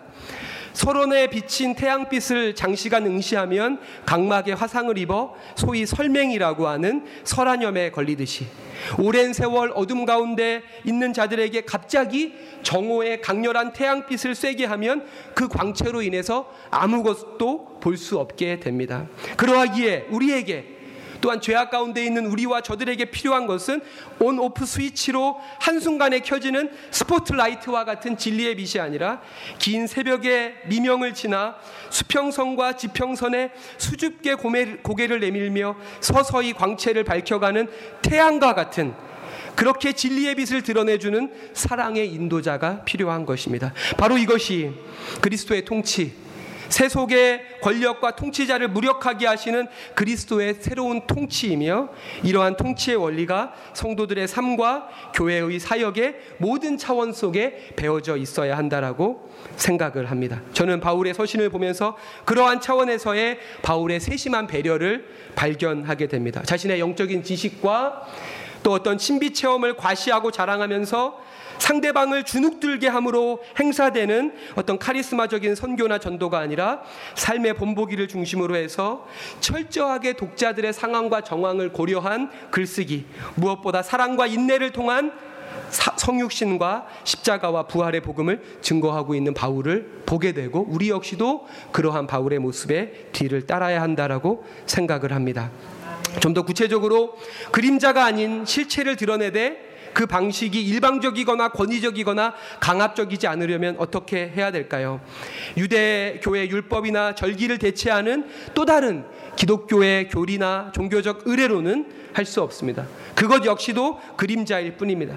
서론에 0.73 1.29
비친 1.29 1.75
태양빛을 1.75 2.55
장시간 2.55 3.07
응시하면 3.07 3.81
각막에 4.07 4.53
화상을 4.53 4.97
입어 4.99 5.35
소위 5.57 5.87
설맹이라고 5.87 6.67
하는 6.69 7.05
설한염에 7.25 7.91
걸리듯이 7.91 8.47
오랜 8.99 9.33
세월 9.33 9.73
어둠 9.75 10.07
가운데 10.07 10.63
있는 10.85 11.13
자들에게 11.13 11.63
갑자기 11.63 12.35
정오의 12.63 13.21
강렬한 13.21 13.73
태양빛을 13.73 14.35
쐬게 14.35 14.65
하면 14.65 15.07
그 15.35 15.49
광채로 15.49 16.03
인해서 16.03 16.51
아무것도 16.71 17.81
볼 17.81 18.01
수 18.01 18.19
없게 18.19 18.59
됩니다. 18.61 19.07
그러하기에 19.37 20.07
우리에게 20.11 20.80
또한 21.21 21.41
죄악 21.41 21.71
가운데 21.71 22.05
있는 22.05 22.27
우리와 22.27 22.61
저들에게 22.61 23.07
필요한 23.07 23.47
것은 23.47 23.81
온 24.19 24.39
오프 24.39 24.65
스위치로 24.65 25.41
한순간에 25.61 26.21
켜지는 26.21 26.71
스포트라이트와 26.91 27.85
같은 27.85 28.17
진리의 28.17 28.57
빛이 28.57 28.81
아니라 28.81 29.21
긴 29.59 29.87
새벽의 29.87 30.55
미명을 30.67 31.15
지나 31.15 31.57
수평선과 31.91 32.77
지평선에 32.77 33.53
수줍게 33.79 34.35
고개를 34.83 35.21
내밀며 35.21 35.77
서서히 36.01 36.53
광채를 36.53 37.05
밝혀가는 37.05 37.69
태양과 38.03 38.55
같은 38.55 38.95
그렇게 39.57 39.93
진리의 39.93 40.37
빛을 40.37 40.63
드러내주는 40.63 41.33
사랑의 41.53 42.09
인도자가 42.09 42.85
필요한 42.85 43.27
것입니다. 43.27 43.75
바로 43.99 44.17
이것이 44.17 44.73
그리스도의 45.21 45.65
통치, 45.65 46.15
세속의 46.71 47.61
권력과 47.61 48.17
통치자를 48.17 48.69
무력하게 48.69 49.27
하시는 49.27 49.67
그리스도의 49.95 50.55
새로운 50.61 51.07
통치이며 51.07 51.91
이러한 52.23 52.57
통치의 52.57 52.97
원리가 52.97 53.53
성도들의 53.75 54.27
삶과 54.27 54.89
교회의 55.15 55.59
사역의 55.59 56.17
모든 56.39 56.79
차원 56.79 57.13
속에 57.13 57.75
배어져 57.77 58.17
있어야 58.17 58.57
한다라고 58.57 59.31
생각을 59.57 60.11
합니다. 60.11 60.41
저는 60.53 60.81
바울의 60.81 61.15
서신을 61.15 61.51
보면서 61.51 61.97
그러한 62.25 62.61
차원에서의 62.61 63.39
바울의 63.63 64.01
세심한 64.01 64.47
배려를 64.47 65.07
발견하게 65.35 66.07
됩니다. 66.09 66.43
자신의 66.43 66.81
영적인 66.81 67.23
지식과 67.25 68.07
또 68.63 68.73
어떤 68.73 68.99
신비 68.99 69.33
체험을 69.33 69.77
과시하고 69.77 70.31
자랑하면서 70.31 71.30
상대방을 71.61 72.25
주눅들게 72.25 72.89
함으로 72.89 73.41
행사되는 73.59 74.35
어떤 74.57 74.79
카리스마적인 74.79 75.55
선교나 75.55 75.99
전도가 75.99 76.39
아니라 76.39 76.83
삶의 77.15 77.55
본보기를 77.55 78.09
중심으로 78.09 78.57
해서 78.57 79.07
철저하게 79.41 80.15
독자들의 80.15 80.73
상황과 80.73 81.21
정황을 81.21 81.73
고려한 81.73 82.31
글쓰기, 82.51 83.07
무엇보다 83.37 83.83
사랑과 83.83 84.27
인내를 84.27 84.73
통한 84.73 85.13
성육신과 85.97 86.87
십자가와 87.05 87.65
부활의 87.67 88.01
복음을 88.01 88.43
증거하고 88.61 89.15
있는 89.15 89.35
바울을 89.35 90.03
보게 90.07 90.33
되고 90.33 90.65
우리 90.69 90.89
역시도 90.91 91.47
그러한 91.71 92.07
바울의 92.07 92.39
모습에 92.41 93.11
뒤를 93.13 93.47
따라야 93.47 93.83
한다라고 93.83 94.45
생각을 94.67 95.13
합니다. 95.13 95.51
좀 96.21 96.35
더 96.35 96.43
구체적으로 96.43 97.17
그림자가 97.53 98.05
아닌 98.05 98.45
실체를 98.45 98.97
드러내되 98.97 99.70
그 99.93 100.07
방식이 100.07 100.61
일방적이거나 100.61 101.51
권위적이거나 101.51 102.35
강압적이지 102.61 103.27
않으려면 103.27 103.77
어떻게 103.79 104.29
해야 104.29 104.51
될까요? 104.51 105.01
유대교의 105.57 106.51
율법이나 106.51 107.15
절기를 107.15 107.59
대체하는 107.59 108.29
또 108.55 108.65
다른 108.65 109.05
기독교의 109.37 110.09
교리나 110.09 110.73
종교적 110.75 111.23
의례로는 111.27 112.01
할 112.13 112.27
수 112.27 112.43
없습니다. 112.43 112.87
그것 113.15 113.45
역시도 113.45 114.01
그림자일 114.17 114.77
뿐입니다. 114.77 115.17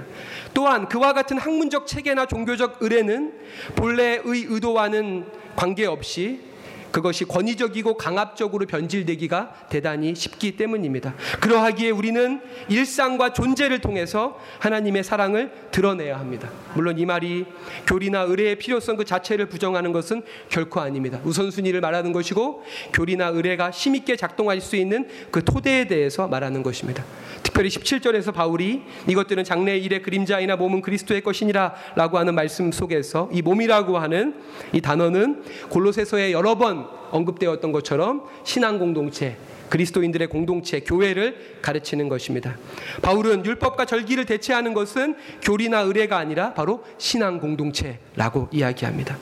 또한 0.53 0.87
그와 0.87 1.13
같은 1.13 1.37
학문적 1.37 1.87
체계나 1.87 2.25
종교적 2.27 2.77
의례는 2.81 3.33
본래의 3.75 4.21
의도와는 4.25 5.25
관계없이 5.55 6.52
그것이 6.93 7.25
권위적이고 7.25 7.97
강압적으로 7.97 8.67
변질되기가 8.67 9.65
대단히 9.67 10.13
쉽기 10.13 10.55
때문입니다. 10.57 11.15
그러하기에 11.41 11.89
우리는 11.89 12.39
일상과 12.69 13.33
존재를 13.33 13.79
통해서 13.79 14.39
하나님의 14.59 15.03
사랑을 15.03 15.51
드러내야 15.71 16.19
합니다. 16.19 16.51
물론 16.75 16.99
이 16.99 17.05
말이 17.07 17.45
교리나 17.87 18.21
의례의 18.21 18.59
필요성 18.59 18.97
그 18.97 19.05
자체를 19.05 19.47
부정하는 19.47 19.91
것은 19.91 20.21
결코 20.49 20.81
아닙니다. 20.81 21.19
우선순위를 21.23 21.81
말하는 21.81 22.13
것이고 22.13 22.63
교리나 22.93 23.29
의례가 23.29 23.71
힘있게 23.71 24.15
작동할 24.15 24.61
수 24.61 24.75
있는 24.75 25.09
그 25.31 25.43
토대에 25.43 25.87
대해서 25.87 26.27
말하는 26.27 26.61
것입니다. 26.61 27.03
특별히 27.41 27.69
17절에서 27.69 28.33
바울이 28.33 28.83
이것들은 29.07 29.43
장래의 29.43 29.83
일의 29.83 30.03
그림자이나 30.03 30.57
몸은 30.57 30.81
그리스도의 30.81 31.21
것이니라 31.21 31.73
라고 31.95 32.19
하는 32.19 32.35
말씀 32.35 32.71
속에서 32.71 33.29
이 33.33 33.41
몸이라고 33.41 33.97
하는 33.97 34.35
이 34.73 34.79
단어는 34.79 35.43
골로새서에 35.69 36.31
여러 36.31 36.55
번 36.55 36.82
언급되었던 37.11 37.71
것처럼 37.71 38.23
신앙 38.43 38.79
공동체, 38.79 39.37
그리스도인들의 39.69 40.27
공동체, 40.27 40.81
교회를 40.81 41.57
가르치는 41.61 42.09
것입니다. 42.09 42.57
바울은 43.01 43.45
율법과 43.45 43.85
절기를 43.85 44.25
대체하는 44.25 44.73
것은 44.73 45.15
교리나 45.41 45.81
의례가 45.81 46.17
아니라 46.17 46.53
바로 46.53 46.83
신앙 46.97 47.39
공동체라고 47.39 48.49
이야기합니다. 48.51 49.17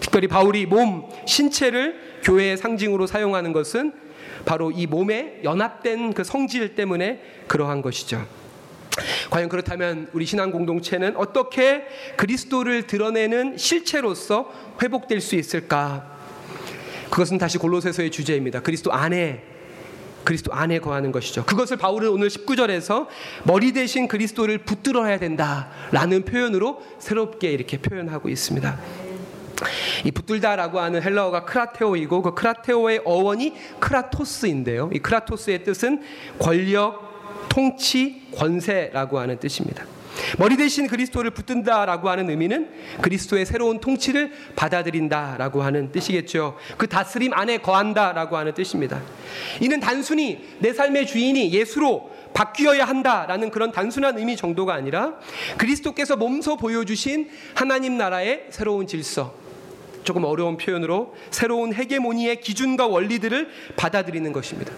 특별히 0.00 0.28
바울이 0.28 0.66
몸, 0.66 1.08
신체를 1.26 2.20
교회의 2.22 2.56
상징으로 2.56 3.06
사용하는 3.06 3.52
것은 3.52 3.92
바로 4.44 4.70
이 4.70 4.86
몸에 4.86 5.40
연합된 5.44 6.12
그 6.14 6.24
성질 6.24 6.74
때문에 6.74 7.22
그러한 7.46 7.82
것이죠. 7.82 8.26
과연 9.30 9.48
그렇다면 9.48 10.08
우리 10.12 10.26
신앙 10.26 10.50
공동체는 10.50 11.16
어떻게 11.16 11.84
그리스도를 12.16 12.86
드러내는 12.86 13.56
실체로서 13.56 14.52
회복될 14.82 15.20
수 15.20 15.36
있을까? 15.36 16.17
그것은 17.10 17.38
다시 17.38 17.58
골로새서의 17.58 18.10
주제입니다. 18.10 18.60
그리스도 18.60 18.92
안에 18.92 19.42
그리스도 20.24 20.52
안에 20.52 20.78
거하는 20.80 21.10
것이죠. 21.10 21.44
그것을 21.46 21.78
바울은 21.78 22.10
오늘 22.10 22.28
19절에서 22.28 23.06
머리 23.44 23.72
대신 23.72 24.08
그리스도를 24.08 24.58
붙들어야 24.58 25.18
된다라는 25.18 26.24
표현으로 26.24 26.82
새롭게 26.98 27.50
이렇게 27.50 27.78
표현하고 27.78 28.28
있습니다. 28.28 28.78
이 30.04 30.10
붙들다라고 30.10 30.80
하는 30.80 31.02
헬라어가 31.02 31.44
크라테오이고 31.44 32.22
그 32.22 32.34
크라테오의 32.34 33.02
어원이 33.04 33.54
크라토스인데요. 33.80 34.90
이 34.92 34.98
크라토스의 34.98 35.64
뜻은 35.64 36.02
권력, 36.38 37.48
통치, 37.48 38.28
권세라고 38.36 39.18
하는 39.18 39.38
뜻입니다. 39.38 39.84
머리 40.36 40.56
대신 40.56 40.86
그리스도를 40.86 41.30
붙든다라고 41.30 42.10
하는 42.10 42.28
의미는 42.28 42.68
그리스도의 43.00 43.46
새로운 43.46 43.80
통치를 43.80 44.32
받아들인다라고 44.56 45.62
하는 45.62 45.90
뜻이겠죠. 45.92 46.56
그 46.76 46.86
다스림 46.86 47.32
안에 47.32 47.58
거한다라고 47.58 48.36
하는 48.36 48.52
뜻입니다. 48.54 49.00
이는 49.60 49.80
단순히 49.80 50.44
내 50.58 50.72
삶의 50.72 51.06
주인이 51.06 51.52
예수로 51.52 52.10
바뀌어야 52.34 52.84
한다라는 52.84 53.50
그런 53.50 53.72
단순한 53.72 54.18
의미 54.18 54.36
정도가 54.36 54.74
아니라 54.74 55.14
그리스도께서 55.56 56.16
몸소 56.16 56.56
보여주신 56.56 57.30
하나님 57.54 57.96
나라의 57.96 58.46
새로운 58.50 58.86
질서, 58.86 59.34
조금 60.04 60.24
어려운 60.24 60.56
표현으로 60.56 61.14
새로운 61.30 61.72
헤게모니의 61.72 62.40
기준과 62.40 62.86
원리들을 62.86 63.48
받아들이는 63.76 64.32
것입니다. 64.32 64.72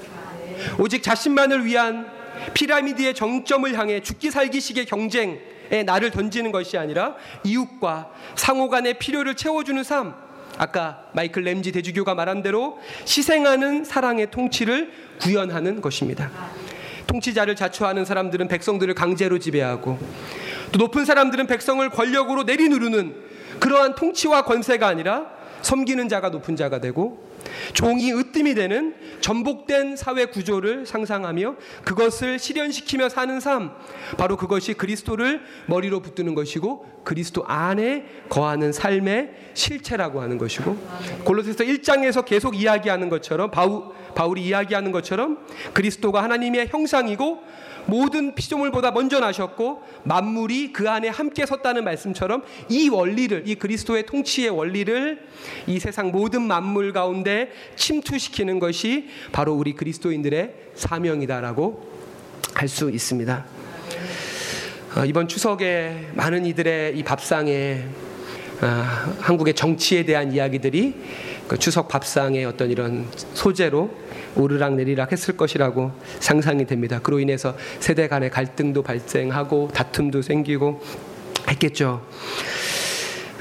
오직 0.78 1.02
자신만을 1.02 1.64
위한 1.64 2.20
피라미드의 2.54 3.14
정점을 3.14 3.73
향해 3.78 4.00
죽기 4.00 4.30
살기식의 4.30 4.87
경쟁에 4.87 5.82
나를 5.85 6.11
던지는 6.11 6.52
것이 6.52 6.78
아니라 6.78 7.16
이웃과 7.44 8.11
상호 8.35 8.68
간의 8.68 8.99
필요를 8.99 9.37
채워주는 9.37 9.82
삶, 9.85 10.14
아까 10.59 11.06
마이클 11.14 11.42
램지 11.42 11.73
대주교가 11.73 12.14
말한 12.14 12.42
대로 12.42 12.78
희생하는 13.06 13.85
사랑의 13.85 14.30
통치를 14.30 14.92
구현하는 15.20 15.80
것입니다. 15.80 16.30
통치자를 17.06 17.56
자초하는 17.56 18.04
사람들은 18.04 18.47
백성들을 18.49 18.94
강제로 18.94 19.38
지배하고 19.38 19.99
또 20.71 20.78
높은 20.78 21.04
사람들은 21.04 21.47
백성을 21.47 21.88
권력으로 21.91 22.45
내리누르는 22.45 23.15
그러한 23.58 23.95
통치와 23.97 24.43
권세가 24.43 24.86
아니라 24.86 25.26
섬기는 25.62 26.08
자가 26.08 26.28
높은 26.28 26.56
자가 26.56 26.80
되고 26.80 27.29
종이 27.73 28.13
으뜸이 28.13 28.54
되는 28.54 28.95
전복된 29.21 29.97
사회 29.97 30.26
구조를 30.26 30.86
상상하며 30.86 31.56
그것을 31.84 32.39
실현시키며 32.39 33.08
사는 33.08 33.41
삶. 33.41 33.73
바로 34.17 34.36
그것이 34.36 34.75
그리스도를 34.75 35.43
머리로 35.67 36.00
붙드는 36.00 36.34
것이고 36.34 37.00
그리스도 37.04 37.45
안에 37.47 38.04
거하는 38.28 38.73
삶의 38.73 39.30
실체라고 39.54 40.21
하는 40.21 40.39
것이고 40.39 40.76
골로새서 41.25 41.65
1장에서 41.65 42.25
계속 42.25 42.56
이야기하는 42.56 43.08
것처럼 43.08 43.50
바울, 43.50 43.84
바울이 44.15 44.45
이야기하는 44.45 44.93
것처럼 44.93 45.39
그리스도가 45.73 46.23
하나님의 46.23 46.69
형상이고 46.69 47.41
모든 47.91 48.35
피조물보다 48.35 48.93
먼저 48.93 49.21
나셨고 49.21 49.83
만물이 50.05 50.73
그 50.73 50.89
안에 50.89 51.09
함께 51.09 51.45
섰다는 51.45 51.85
말씀처럼 51.85 52.43
이 52.69 52.89
원리를 52.89 53.43
이 53.47 53.57
그리스도의 53.57 54.07
통치의 54.07 54.50
원리를 54.50 55.21
이 55.67 55.79
세상 55.79 56.11
모든 56.11 56.43
만물 56.43 56.93
가운데 56.93 57.50
침투시키는 57.76 58.59
것이 58.61 59.09
바로 59.33 59.55
우리 59.55 59.75
그리스도인들의 59.75 60.55
사명이다라고 60.75 61.91
할 62.55 62.69
수 62.69 62.91
있습니다. 62.91 63.47
어, 64.97 65.05
이번 65.05 65.29
추석에 65.29 66.09
많은 66.15 66.47
이들의 66.47 66.97
이 66.99 67.03
밥상에 67.03 67.85
어, 68.63 68.67
한국의 69.21 69.55
정치에 69.55 70.05
대한 70.05 70.33
이야기들이 70.33 70.95
그 71.50 71.58
추석 71.58 71.89
밥상의 71.89 72.45
어떤 72.45 72.71
이런 72.71 73.08
소재로 73.34 73.91
오르락 74.36 74.76
내리락 74.76 75.10
했을 75.10 75.36
것이라고 75.36 75.91
상상이 76.21 76.65
됩니다. 76.65 77.00
그로 77.02 77.19
인해서 77.19 77.56
세대 77.80 78.06
간의 78.06 78.30
갈등도 78.30 78.84
발생하고 78.84 79.71
다툼도 79.75 80.23
생기고 80.23 80.80
했겠죠. 81.49 82.06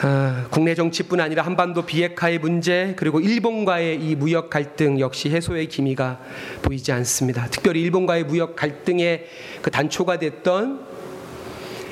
아, 0.02 0.48
국내 0.50 0.74
정치뿐 0.74 1.20
아니라 1.20 1.44
한반도 1.44 1.86
비핵화의 1.86 2.40
문제 2.40 2.96
그리고 2.98 3.20
일본과의 3.20 4.02
이 4.02 4.16
무역 4.16 4.50
갈등 4.50 5.00
역시 5.00 5.30
해소의 5.30 5.68
기미가 5.68 6.20
보이지 6.64 6.92
않습니다. 6.92 7.46
특별히 7.52 7.84
일본과의 7.84 8.24
무역 8.24 8.56
갈등의 8.56 9.28
그 9.62 9.70
단초가 9.70 10.18
됐던 10.18 10.89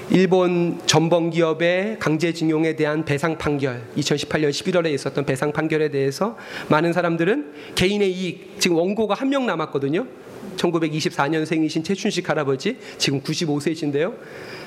일본 0.09 0.79
전범 0.85 1.31
기업의 1.31 1.99
강제징용에 1.99 2.77
대한 2.77 3.03
배상 3.03 3.37
판결, 3.37 3.83
2018년 3.97 4.49
11월에 4.51 4.93
있었던 4.93 5.25
배상 5.25 5.51
판결에 5.51 5.89
대해서 5.89 6.37
많은 6.69 6.93
사람들은 6.93 7.53
개인의 7.75 8.11
이익, 8.13 8.55
지금 8.59 8.77
원고가 8.77 9.13
한 9.15 9.27
명 9.27 9.45
남았거든요. 9.45 10.07
1924년생이신 10.55 11.83
최춘식 11.83 12.29
할아버지, 12.29 12.77
지금 12.97 13.19
95세이신데요. 13.21 14.15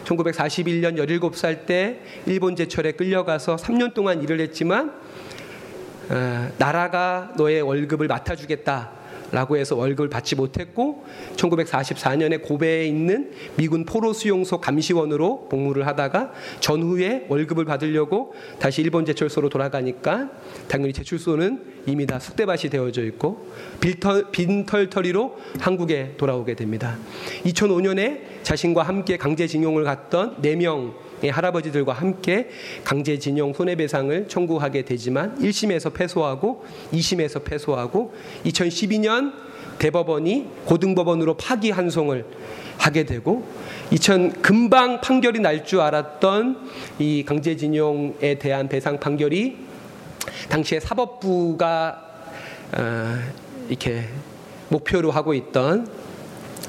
1941년 0.04 0.98
17살 0.98 1.64
때 1.64 2.00
일본 2.26 2.54
제철에 2.54 2.92
끌려가서 2.92 3.56
3년 3.56 3.94
동안 3.94 4.22
일을 4.22 4.40
했지만 4.40 4.92
어, 6.10 6.50
나라가 6.58 7.32
너의 7.38 7.62
월급을 7.62 8.08
맡아주겠다. 8.08 8.99
라고 9.32 9.56
해서 9.56 9.76
월급을 9.76 10.08
받지 10.08 10.34
못했고 10.34 11.04
1944년에 11.36 12.42
고베에 12.42 12.86
있는 12.86 13.30
미군 13.56 13.84
포로 13.84 14.12
수용소 14.12 14.60
감시원으로 14.60 15.48
복무를 15.48 15.86
하다가 15.86 16.32
전후에 16.60 17.26
월급을 17.28 17.64
받으려고 17.64 18.34
다시 18.58 18.82
일본 18.82 19.04
제철소로 19.04 19.48
돌아가니까 19.48 20.30
당연히 20.68 20.92
제출소는 20.92 21.80
이미 21.86 22.06
다 22.06 22.18
숙대밭이 22.18 22.70
되어져 22.70 23.04
있고 23.04 23.46
빈털, 23.80 24.30
빈털터리로 24.30 25.38
한국에 25.60 26.14
돌아오게 26.16 26.54
됩니다. 26.54 26.98
2005년에 27.44 28.42
자신과 28.42 28.82
함께 28.82 29.16
강제징용을 29.16 29.84
갔던 29.84 30.42
4명 30.42 31.09
할아버지들과 31.28 31.92
함께 31.92 32.48
강제징용 32.84 33.52
손해배상을 33.52 34.28
청구하게 34.28 34.82
되지만 34.82 35.38
1심에서 35.40 35.92
패소하고 35.92 36.64
2심에서 36.92 37.44
패소하고 37.44 38.14
2012년 38.46 39.32
대법원이 39.78 40.46
고등법원으로 40.66 41.36
파기 41.36 41.70
환송을 41.70 42.24
하게 42.78 43.04
되고 43.04 43.46
2000 43.90 44.42
금방 44.42 45.00
판결이 45.00 45.40
날 45.40 45.64
줄 45.64 45.80
알았던 45.80 46.68
이 46.98 47.24
강제징용에 47.26 48.38
대한 48.38 48.68
배상 48.68 48.98
판결이 48.98 49.56
당시에 50.48 50.80
사법부가 50.80 52.06
어, 52.78 53.18
이렇게 53.68 54.04
목표로 54.68 55.10
하고 55.10 55.34
있던 55.34 55.88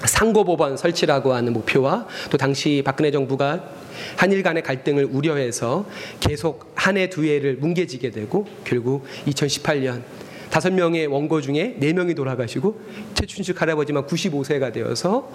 상고법원 0.06 0.78
설치라고 0.78 1.34
하는 1.34 1.54
목표와 1.54 2.08
또 2.30 2.38
당시 2.38 2.82
박근혜 2.86 3.12
정부가 3.12 3.70
한일 4.18 4.42
간의 4.44 4.64
갈등을 4.64 5.06
우려해서 5.06 5.86
계속 6.20 6.72
한 6.76 6.98
해 6.98 7.08
두 7.10 7.24
해를 7.26 7.56
뭉개지게 7.58 8.10
되고 8.12 8.48
결국 8.64 9.06
2018년 9.28 10.02
다섯 10.50 10.74
명의 10.74 11.08
원고 11.08 11.40
중에 11.40 11.76
네 11.78 11.94
명이 11.94 12.14
돌아가시고 12.16 12.80
최춘식 13.14 13.62
할아버지만 13.62 14.06
95세가 14.06 14.74
되어서 14.74 15.32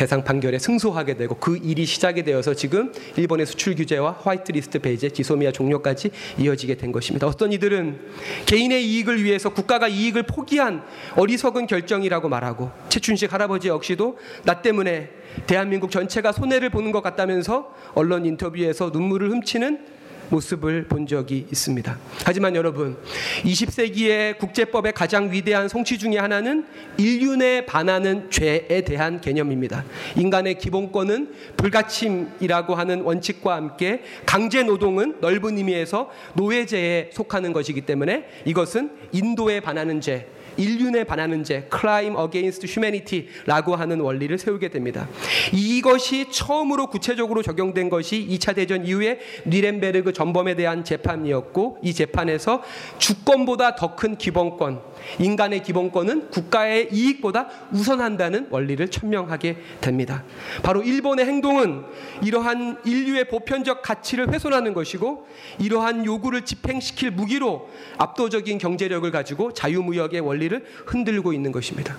배상 0.00 0.24
판결에 0.24 0.58
승소하게 0.58 1.18
되고 1.18 1.34
그 1.34 1.58
일이 1.58 1.84
시작이 1.84 2.22
되어서 2.22 2.54
지금 2.54 2.90
일본의 3.18 3.44
수출 3.44 3.74
규제와 3.74 4.12
화이트리스트 4.22 4.78
배제, 4.78 5.10
지소미아 5.10 5.52
종료까지 5.52 6.10
이어지게 6.38 6.76
된 6.76 6.90
것입니다. 6.90 7.26
어떤 7.26 7.52
이들은 7.52 8.00
개인의 8.46 8.82
이익을 8.82 9.22
위해서 9.22 9.50
국가가 9.50 9.88
이익을 9.88 10.22
포기한 10.22 10.82
어리석은 11.16 11.66
결정이라고 11.66 12.30
말하고 12.30 12.70
최춘식 12.88 13.30
할아버지 13.30 13.68
역시도 13.68 14.16
나 14.44 14.62
때문에 14.62 15.10
대한민국 15.46 15.90
전체가 15.90 16.32
손해를 16.32 16.70
보는 16.70 16.92
것 16.92 17.02
같다면서 17.02 17.74
언론 17.92 18.24
인터뷰에서 18.24 18.88
눈물을 18.94 19.30
훔치는 19.30 19.99
모습을 20.30 20.84
본 20.84 21.06
적이 21.06 21.46
있습니다. 21.50 21.98
하지만 22.24 22.54
여러분, 22.56 22.96
20세기의 23.42 24.38
국제법의 24.38 24.92
가장 24.92 25.30
위대한 25.30 25.68
성취 25.68 25.98
중의 25.98 26.18
하나는 26.20 26.64
인륜에 26.98 27.66
반하는 27.66 28.30
죄에 28.30 28.82
대한 28.86 29.20
개념입니다. 29.20 29.84
인간의 30.16 30.58
기본권은 30.58 31.34
불가침이라고 31.56 32.74
하는 32.74 33.02
원칙과 33.02 33.56
함께 33.56 34.02
강제 34.24 34.62
노동은 34.62 35.16
넓은 35.20 35.58
의미에서 35.58 36.10
노예제에 36.34 37.10
속하는 37.12 37.52
것이기 37.52 37.82
때문에 37.82 38.26
이것은 38.44 38.90
인도에 39.12 39.60
반하는 39.60 40.00
죄, 40.00 40.28
인륜에 40.56 41.04
반하는 41.04 41.44
죄, 41.44 41.68
crime 41.70 42.16
against 42.20 42.66
humanity라고 42.66 43.76
하는 43.76 44.00
원리를 44.00 44.36
세우게 44.38 44.68
됩니다. 44.68 45.08
이것이 45.52 46.30
처음으로 46.30 46.88
구체적으로 46.88 47.42
적용된 47.42 47.88
것이 47.90 48.26
2차 48.30 48.54
대전 48.54 48.86
이후에 48.86 49.20
뉘렌베르그 49.44 50.12
전범에 50.12 50.56
대한 50.56 50.84
재판이었고 50.84 51.78
이 51.82 51.92
재판에서 51.92 52.62
주권보다 52.98 53.76
더 53.76 53.90
큰 54.00 54.16
기본권, 54.16 54.80
인간의 55.18 55.62
기본권은 55.62 56.30
국가의 56.30 56.88
이익보다 56.92 57.48
우선한다는 57.72 58.48
원리를 58.50 58.88
천명하게 58.88 59.56
됩니다. 59.80 60.24
바로 60.62 60.82
일본의 60.82 61.26
행동은 61.26 61.84
이러한 62.22 62.78
인류의 62.84 63.28
보편적 63.28 63.82
가치를 63.82 64.32
훼손하는 64.32 64.74
것이고 64.74 65.26
이러한 65.58 66.04
요구를 66.04 66.44
집행시킬 66.44 67.10
무기로 67.10 67.68
압도적인 67.98 68.58
경제력을 68.58 69.10
가지고 69.10 69.52
자유무역의 69.52 70.20
원리를 70.20 70.64
흔들고 70.86 71.32
있는 71.32 71.52
것입니다. 71.52 71.96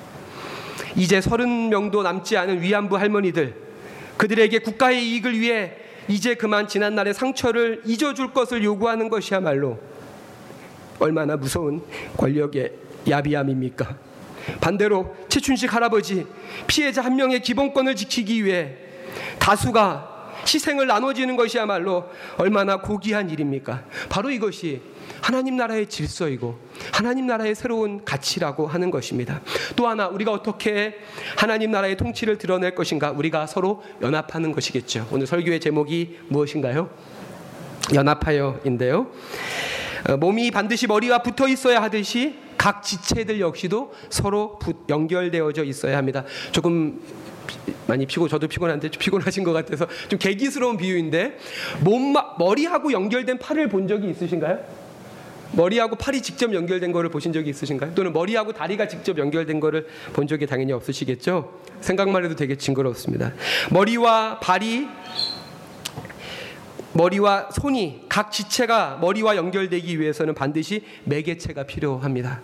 이제 0.96 1.22
서른 1.22 1.70
명도 1.70 2.04
남지 2.04 2.38
않은 2.38 2.62
위안부 2.62 2.98
할머니들 2.98 3.56
그들에게 4.18 4.60
국가의 4.60 5.08
이익을 5.10 5.40
위해 5.40 5.74
이제 6.08 6.36
그만 6.36 6.68
지난날의 6.68 7.14
상처를 7.14 7.82
잊어줄 7.86 8.34
것을 8.34 8.64
요구하는 8.64 9.10
것이야말로 9.10 9.80
얼마나 11.00 11.36
무서운 11.36 11.82
권력의 12.18 12.74
야비함입니까? 13.10 13.96
반대로 14.60 15.16
최춘식 15.30 15.74
할아버지 15.74 16.26
피해자 16.68 17.04
한 17.04 17.16
명의 17.16 17.42
기본권을 17.42 17.96
지키기 17.96 18.44
위해 18.44 18.76
다수가 19.40 20.12
희생을 20.48 20.88
나눠지는 20.88 21.36
것이야말로 21.36 22.10
얼마나 22.38 22.82
고귀한 22.82 23.30
일입니까? 23.30 23.84
바로 24.10 24.32
이것이 24.32 24.82
하나님 25.22 25.56
나라의 25.56 25.88
질서이고 25.88 26.58
하나님 26.92 27.28
나라의 27.28 27.54
새로운 27.54 28.04
가치라고 28.04 28.66
하는 28.66 28.90
것입니다. 28.90 29.42
또 29.76 29.88
하나 29.88 30.08
우리가 30.08 30.32
어떻게 30.32 30.96
하나님 31.38 31.70
나라의 31.72 31.96
통치를 31.96 32.40
드러낼 32.40 32.74
것인가? 32.74 33.12
우리가 33.12 33.46
서로 33.46 33.84
연합하는 34.02 34.52
것이겠죠. 34.52 35.08
오늘 35.12 35.28
설교의 35.28 35.60
제목이 35.60 36.18
무엇인가요? 36.28 36.90
연합하여인데요. 37.94 39.12
어, 40.10 40.18
몸이 40.18 40.50
반드시 40.50 40.88
머리와 40.88 41.20
붙어 41.20 41.48
있어야 41.48 41.82
하듯이 41.84 42.36
각 42.62 42.84
지체들 42.84 43.40
역시도 43.40 43.92
서로 44.12 44.60
연결되어져 44.88 45.64
있어야 45.64 45.98
합니다. 45.98 46.24
조금 46.52 47.02
많이 47.88 48.06
피고 48.06 48.28
저도 48.28 48.48
피곤한데 48.48 48.92
좀 48.92 49.00
피곤하신 49.00 49.44
것 49.44 49.52
같아서 49.52 49.88
좀 50.10 50.20
개기스러운 50.20 50.78
비유인데 50.78 51.40
몸 51.84 52.14
머리하고 52.38 52.92
연결된 52.92 53.40
팔을 53.40 53.68
본 53.68 53.88
적이 53.88 54.12
있으신가요? 54.12 54.60
머리하고 55.54 55.96
팔이 55.96 56.22
직접 56.22 56.54
연결된 56.54 56.92
거를 56.92 57.10
보신 57.10 57.34
적이 57.34 57.50
있으신가요? 57.50 57.96
또는 57.96 58.14
머리하고 58.14 58.54
다리가 58.54 58.88
직접 58.88 59.18
연결된 59.18 59.60
거를 59.60 59.88
본 60.14 60.28
적이 60.28 60.46
당연히 60.46 60.72
없으시겠죠? 60.72 61.52
생각만 61.82 62.24
해도 62.26 62.36
되게 62.36 62.56
징그럽습니다. 62.56 63.34
머리와 63.72 64.40
발이 64.40 64.88
머리와 66.94 67.50
손이 67.52 68.06
각 68.10 68.32
지체가 68.32 68.98
머리와 69.02 69.36
연결되기 69.36 70.00
위해서는 70.00 70.34
반드시 70.34 70.84
매개체가 71.06 71.64
필요합니다. 71.64 72.42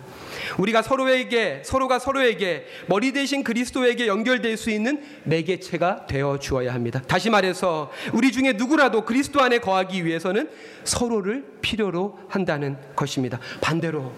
우리가 0.58 0.82
서로에게 0.82 1.62
서로가 1.64 1.98
서로에게 1.98 2.66
머리 2.86 3.12
대신 3.12 3.44
그리스도에게 3.44 4.06
연결될 4.06 4.56
수 4.56 4.70
있는 4.70 5.02
매개체가 5.24 6.06
되어 6.06 6.38
주어야 6.38 6.72
합니다. 6.72 7.02
다시 7.06 7.28
말해서 7.30 7.90
우리 8.12 8.32
중에 8.32 8.54
누구라도 8.54 9.04
그리스도 9.04 9.40
안에 9.40 9.58
거하기 9.58 10.04
위해서는 10.04 10.48
서로를 10.84 11.44
필요로 11.60 12.18
한다는 12.28 12.76
것입니다. 12.96 13.38
반대로 13.60 14.12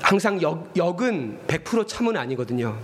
항상 0.00 0.40
역, 0.40 0.70
역은 0.76 1.40
100% 1.48 1.88
참은 1.88 2.16
아니거든요. 2.16 2.78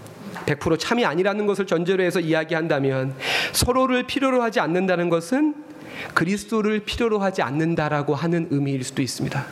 100% 0.47 0.79
참이 0.79 1.05
아니라는 1.05 1.47
것을 1.47 1.67
전제로 1.67 2.03
해서 2.03 2.21
이야기한다면 2.21 3.15
서로를 3.53 4.03
필요로 4.03 4.43
하지 4.43 4.61
않는다는 4.61 5.09
것은 5.09 5.64
그리스도를 6.15 6.81
필요로 6.81 7.19
하지 7.19 7.43
않는다라고 7.43 8.15
하는 8.15 8.49
의미일 8.51 8.85
수도 8.85 9.03
있습니다. 9.03 9.45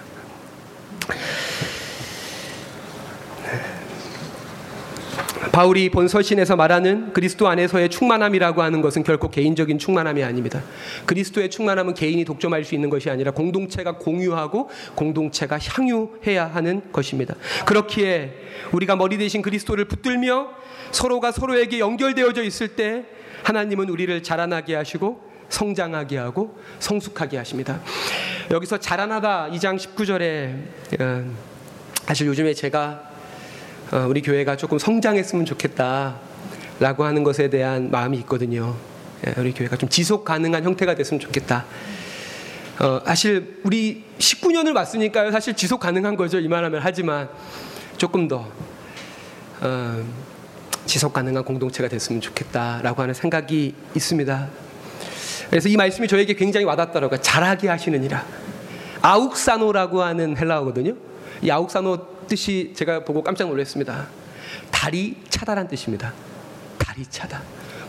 바울이 5.52 5.90
본 5.90 6.08
서신에서 6.08 6.56
말하는 6.56 7.12
그리스도 7.12 7.46
안에서의 7.46 7.90
충만함이라고 7.90 8.62
하는 8.62 8.80
것은 8.80 9.02
결코 9.02 9.28
개인적인 9.28 9.78
충만함이 9.78 10.24
아닙니다. 10.24 10.62
그리스도의 11.04 11.50
충만함은 11.50 11.92
개인이 11.92 12.24
독점할 12.24 12.64
수 12.64 12.74
있는 12.74 12.88
것이 12.88 13.10
아니라 13.10 13.32
공동체가 13.32 13.98
공유하고 13.98 14.70
공동체가 14.94 15.58
향유해야 15.58 16.46
하는 16.46 16.80
것입니다. 16.90 17.34
그렇기에 17.66 18.32
우리가 18.72 18.96
머리 18.96 19.18
대신 19.18 19.42
그리스도를 19.42 19.84
붙들며 19.84 20.48
서로가 20.90 21.32
서로에게 21.32 21.80
연결되어져 21.80 22.44
있을 22.44 22.68
때 22.68 23.04
하나님은 23.42 23.90
우리를 23.90 24.22
자라나게 24.22 24.74
하시고 24.74 25.31
성장하게 25.52 26.16
하고 26.16 26.58
성숙하게 26.80 27.36
하십니다. 27.36 27.80
여기서 28.50 28.78
자라나다 28.78 29.48
2장 29.52 29.78
19절에 29.78 31.00
어, 31.00 31.30
사실 32.06 32.26
요즘에 32.26 32.54
제가 32.54 33.10
어, 33.92 34.06
우리 34.08 34.22
교회가 34.22 34.56
조금 34.56 34.78
성장했으면 34.78 35.44
좋겠다라고 35.44 37.04
하는 37.04 37.22
것에 37.22 37.50
대한 37.50 37.90
마음이 37.90 38.16
있거든요. 38.20 38.74
예, 39.26 39.34
우리 39.38 39.52
교회가 39.52 39.76
좀 39.76 39.88
지속 39.88 40.24
가능한 40.24 40.64
형태가 40.64 40.94
됐으면 40.94 41.20
좋겠다. 41.20 41.66
어, 42.80 43.00
사실 43.04 43.60
우리 43.62 44.04
19년을 44.18 44.74
왔으니까요. 44.74 45.30
사실 45.30 45.54
지속 45.54 45.80
가능한 45.80 46.16
거죠. 46.16 46.40
이만하면 46.40 46.80
하지만 46.82 47.28
조금 47.98 48.26
더 48.26 48.50
어, 49.60 50.04
지속 50.86 51.12
가능한 51.12 51.44
공동체가 51.44 51.88
됐으면 51.90 52.22
좋겠다라고 52.22 53.02
하는 53.02 53.12
생각이 53.12 53.74
있습니다. 53.94 54.61
그래서 55.52 55.68
이 55.68 55.76
말씀이 55.76 56.08
저에게 56.08 56.32
굉장히 56.32 56.64
와닿더라고요. 56.64 57.20
잘하게 57.20 57.68
하시느니라. 57.68 58.24
아욱사노라고 59.02 60.02
하는 60.02 60.34
헬라어거든요. 60.34 60.94
이 61.42 61.50
아욱사노 61.50 62.26
뜻이 62.26 62.72
제가 62.74 63.04
보고 63.04 63.22
깜짝 63.22 63.48
놀랐습니다. 63.48 64.06
다리 64.70 65.14
차다란 65.28 65.68
뜻입니다. 65.68 66.14
다리 66.78 67.04
차다. 67.04 67.42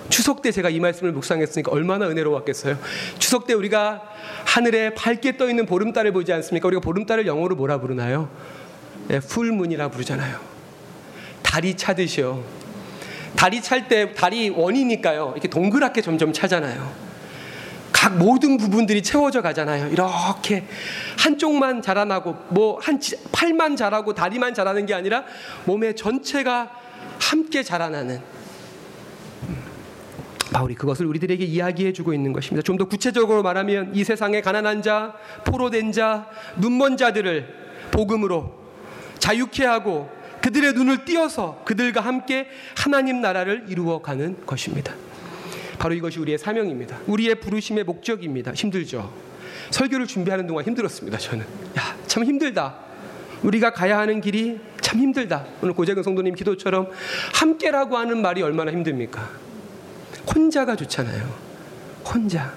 추석 0.10 0.42
때 0.42 0.52
제가 0.52 0.70
이 0.70 0.82
말씀을 0.82 1.14
묵상했으니까 1.14 1.72
얼마나 1.72 2.10
은혜로웠겠어요. 2.10 2.78
추석 3.18 3.48
때 3.48 3.54
우리가 3.54 4.02
하늘에 4.44 4.94
밝게 4.94 5.38
떠 5.38 5.50
있는 5.50 5.66
보름달을 5.66 6.12
보지 6.12 6.34
않습니까? 6.34 6.68
우리가 6.68 6.82
보름달을 6.82 7.26
영어로 7.28 7.56
뭐라 7.56 7.80
부르나요? 7.80 8.30
네, 9.08 9.22
풀문이라 9.22 9.88
부르잖아요. 9.88 10.38
다리 11.42 11.78
차듯이요. 11.78 12.44
다리 13.38 13.62
찰 13.62 13.88
때 13.88 14.14
다리 14.14 14.50
원이니까요. 14.50 15.32
이렇게 15.34 15.48
동그랗게 15.48 16.02
점점 16.02 16.34
차잖아요. 16.34 17.13
각 18.04 18.18
모든 18.18 18.58
부분들이 18.58 19.02
채워져 19.02 19.42
가잖아요. 19.42 19.88
이렇게 19.88 20.66
한쪽만 21.20 21.82
자라나고 21.82 22.36
뭐 22.50 22.78
한 22.82 23.00
팔만 23.32 23.78
자라고 23.78 24.14
다리만 24.14 24.54
자라는 24.54 24.86
게 24.86 24.94
아니라 24.94 25.24
몸의 25.64 25.96
전체가 25.96 26.70
함께 27.22 27.64
자라나는 27.64 28.20
바울이 30.52 30.76
그것을 30.76 31.06
우리들에게 31.06 31.46
이야기해 31.46 31.94
주고 31.94 32.14
있는 32.14 32.34
것입니다. 32.34 32.62
좀 32.62 32.78
더 32.78 32.84
구체적으로 32.86 33.42
말하면 33.42 33.96
이 33.96 34.04
세상에 34.04 34.42
가난한 34.42 34.82
자, 34.82 35.14
포로된 35.46 35.94
자, 35.94 36.28
눈먼 36.58 36.98
자들을 36.98 37.48
복음으로 37.92 38.54
자유케 39.20 39.64
하고 39.64 40.10
그들의 40.42 40.74
눈을 40.74 41.06
띄어서 41.06 41.62
그들과 41.64 42.02
함께 42.02 42.48
하나님 42.76 43.22
나라를 43.22 43.68
이루어가는 43.70 44.46
것입니다. 44.46 44.94
바로 45.80 45.94
이것이 45.94 46.20
우리의 46.20 46.38
사명입니다. 46.38 47.00
우리의 47.08 47.36
부르심의 47.36 47.84
목적입니다. 47.84 48.54
힘들죠. 48.54 49.12
설교를 49.72 50.08
준비하는 50.08 50.48
동안 50.48 50.66
힘들었습니다. 50.66 51.18
저는 51.18 51.46
야 51.78 52.04
참 52.14 52.24
힘들다. 52.26 52.76
우리가 53.42 53.74
가야 53.74 53.98
하는 53.98 54.22
길이 54.22 54.60
참 54.82 55.00
힘들다. 55.00 55.48
오늘 55.64 55.74
고재근 55.74 56.04
성도님 56.04 56.36
기도처럼 56.36 56.90
함께라고 57.34 57.98
하는 57.98 58.22
말이 58.22 58.44
얼마나 58.44 58.72
힘듭니까? 58.72 59.32
혼자가 60.32 60.76
좋잖아요. 60.76 61.28
혼자. 62.06 62.54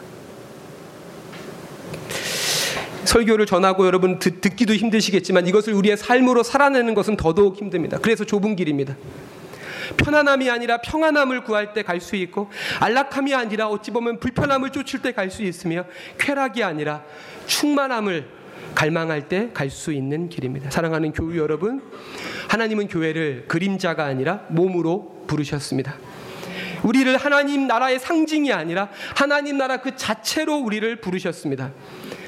설교를 3.06 3.46
전하고 3.46 3.86
여러분 3.86 4.18
듣, 4.18 4.42
듣기도 4.42 4.74
힘드시겠지만 4.74 5.46
이것을 5.46 5.72
우리의 5.72 5.96
삶으로 5.96 6.42
살아내는 6.42 6.92
것은 6.92 7.16
더더욱 7.16 7.56
힘듭니다. 7.56 7.98
그래서 8.02 8.24
좁은 8.24 8.56
길입니다. 8.56 8.94
편안함이 9.96 10.48
아니라 10.50 10.78
평안함을 10.78 11.44
구할 11.44 11.72
때 11.72 11.82
갈 11.82 12.00
수 12.00 12.16
있고 12.16 12.50
안락함이 12.80 13.34
아니라 13.34 13.68
어찌 13.68 13.90
보면 13.90 14.20
불편함을 14.20 14.70
쫓을 14.70 15.02
때 15.02 15.12
갈 15.12 15.30
수 15.30 15.42
있으며 15.42 15.84
쾌락이 16.18 16.62
아니라 16.62 17.02
충만함을 17.46 18.28
갈망할 18.74 19.28
때 19.28 19.50
갈 19.54 19.70
수 19.70 19.92
있는 19.92 20.28
길입니다. 20.28 20.70
사랑하는 20.70 21.12
교우 21.12 21.36
여러분, 21.36 21.82
하나님은 22.48 22.88
교회를 22.88 23.44
그림자가 23.48 24.04
아니라 24.04 24.42
몸으로 24.48 25.24
부르셨습니다. 25.26 25.94
우리를 26.82 27.16
하나님 27.16 27.66
나라의 27.66 27.98
상징이 27.98 28.52
아니라 28.52 28.90
하나님 29.16 29.56
나라 29.58 29.78
그 29.78 29.96
자체로 29.96 30.56
우리를 30.58 30.96
부르셨습니다. 30.96 31.72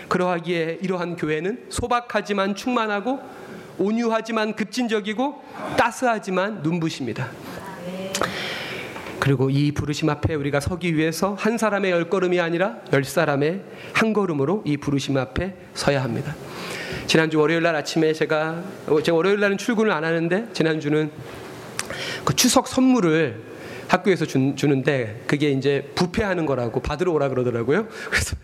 그러하기에 0.08 0.78
이러한 0.82 1.16
교회는 1.16 1.66
소박하지만 1.68 2.54
충만하고 2.54 3.20
온유하지만 3.78 4.56
급진적이고 4.56 5.44
따스하지만 5.76 6.62
눈부십니다. 6.62 7.28
그리고 9.20 9.50
이 9.50 9.72
부르심 9.72 10.08
앞에 10.08 10.34
우리가 10.34 10.60
서기 10.60 10.96
위해서 10.96 11.34
한 11.38 11.58
사람의 11.58 11.90
열 11.90 12.08
걸음이 12.08 12.40
아니라 12.40 12.76
열 12.92 13.04
사람의 13.04 13.62
한 13.92 14.12
걸음으로 14.12 14.62
이 14.64 14.76
부르심 14.76 15.16
앞에 15.16 15.54
서야 15.74 16.02
합니다. 16.02 16.34
지난주 17.06 17.38
월요일 17.38 17.62
날 17.62 17.74
아침에 17.74 18.12
제가 18.12 18.62
어, 18.86 19.02
제가 19.02 19.16
월요일 19.16 19.40
날은 19.40 19.58
출근을 19.58 19.90
안 19.92 20.04
하는데 20.04 20.48
지난주는 20.52 21.10
그 22.24 22.36
추석 22.36 22.68
선물을 22.68 23.42
학교에서 23.88 24.26
준, 24.26 24.54
주는데 24.56 25.24
그게 25.26 25.50
이제 25.50 25.90
부패하는 25.94 26.46
거라고 26.46 26.80
받으러 26.80 27.12
오라 27.12 27.28
그러더라고요. 27.30 27.88
그래서 28.10 28.36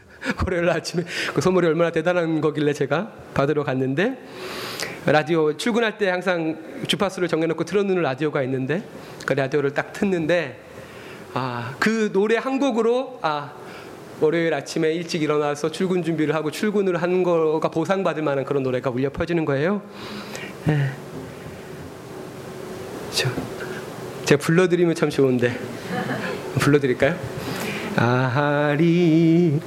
월요일 0.45 0.69
아침에 0.71 1.05
그 1.35 1.41
선물이 1.41 1.67
얼마나 1.67 1.93
대단한 1.93 2.41
거길래 2.41 2.73
제가 2.73 3.13
받으러 3.35 3.63
갔는데 3.63 4.19
라디오 5.07 5.57
출근할 5.57 5.99
때 5.99 6.09
항상 6.09 6.57
주파수를 6.87 7.29
정해놓고 7.29 7.65
틀어놓는 7.65 8.03
라디오가 8.03 8.43
있는데 8.43 8.83
그 9.27 9.33
라디오를 9.35 9.73
딱 9.73 9.93
듣는데 9.93 10.59
아 11.35 11.75
그 11.79 12.11
노래 12.13 12.37
한 12.37 12.59
곡으로 12.59 13.19
아 13.21 13.53
월요일 14.21 14.55
아침에 14.55 14.93
일찍 14.95 15.23
일어나서 15.23 15.71
출근 15.71 16.03
준비를 16.03 16.35
하고 16.35 16.51
출근을 16.51 17.03
한 17.03 17.23
거가 17.23 17.69
보상받을 17.69 18.23
만한 18.23 18.45
그런 18.45 18.63
노래가 18.63 18.89
울려 18.89 19.11
퍼지는 19.11 19.45
거예요. 19.45 19.83
네. 20.65 20.91
저, 23.11 23.29
제가 24.25 24.41
불러드리면 24.41 24.95
참 24.95 25.11
좋은데 25.11 25.59
불러드릴까요? 26.61 27.17
아리 27.97 29.61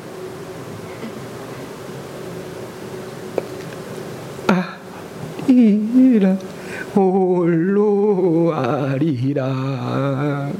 아리라 5.47 6.37
홀로 6.93 8.53
아리라. 8.53 10.51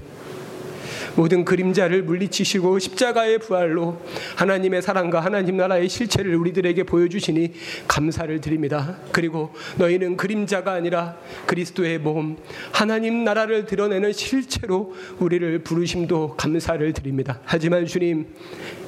모든 1.15 1.45
그림자를 1.45 2.03
물리치시고 2.03 2.79
십자가의 2.79 3.39
부활로 3.39 4.01
하나님의 4.35 4.81
사랑과 4.81 5.19
하나님 5.19 5.57
나라의 5.57 5.89
실체를 5.89 6.35
우리들에게 6.35 6.83
보여주시니 6.83 7.53
감사를 7.87 8.41
드립니다. 8.41 8.97
그리고 9.11 9.53
너희는 9.77 10.17
그림자가 10.17 10.73
아니라 10.73 11.17
그리스도의 11.45 11.99
몸, 11.99 12.37
하나님 12.71 13.23
나라를 13.23 13.65
드러내는 13.65 14.13
실체로 14.13 14.95
우리를 15.19 15.59
부르심도 15.59 16.35
감사를 16.35 16.91
드립니다. 16.93 17.39
하지만 17.43 17.85
주님, 17.85 18.27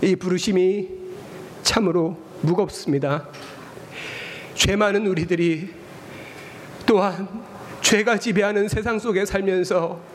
이 0.01 0.15
부르심이 0.15 0.87
참으로 1.61 2.17
무겁습니다. 2.41 3.29
죄 4.55 4.75
많은 4.75 5.05
우리들이 5.07 5.69
또한 6.85 7.27
죄가 7.81 8.17
지배하는 8.17 8.67
세상 8.67 8.97
속에 8.99 9.25
살면서 9.25 10.14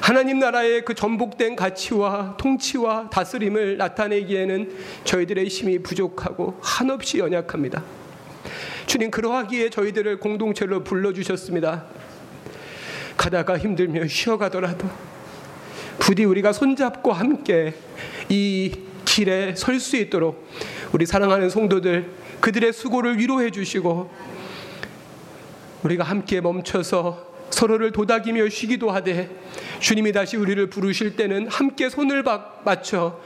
하나님 0.00 0.38
나라의 0.38 0.84
그 0.84 0.94
전복된 0.94 1.56
가치와 1.56 2.36
통치와 2.38 3.10
다스림을 3.10 3.76
나타내기에는 3.76 4.76
저희들의 5.04 5.46
힘이 5.48 5.78
부족하고 5.80 6.58
한없이 6.62 7.18
연약합니다. 7.18 7.82
주님 8.86 9.10
그러하기에 9.10 9.70
저희들을 9.70 10.18
공동체로 10.18 10.82
불러 10.82 11.12
주셨습니다. 11.12 11.84
가다가 13.16 13.58
힘들면 13.58 14.08
쉬어가더라도 14.08 14.88
부디 15.98 16.24
우리가 16.24 16.52
손잡고 16.52 17.12
함께 17.12 17.74
이 18.28 18.72
길에 19.04 19.54
설 19.54 19.78
수 19.78 19.96
있도록 19.96 20.48
우리 20.92 21.04
사랑하는 21.04 21.50
성도들 21.50 22.10
그들의 22.40 22.72
수고를 22.72 23.18
위로해 23.18 23.50
주시고 23.50 24.10
우리가 25.82 26.04
함께 26.04 26.40
멈춰서 26.40 27.29
서로를 27.50 27.92
도닥이며 27.92 28.48
쉬기도 28.48 28.90
하되 28.90 29.28
주님이 29.80 30.12
다시 30.12 30.36
우리를 30.36 30.68
부르실 30.70 31.16
때는 31.16 31.48
함께 31.48 31.88
손을 31.88 32.24
맞춰 32.64 33.20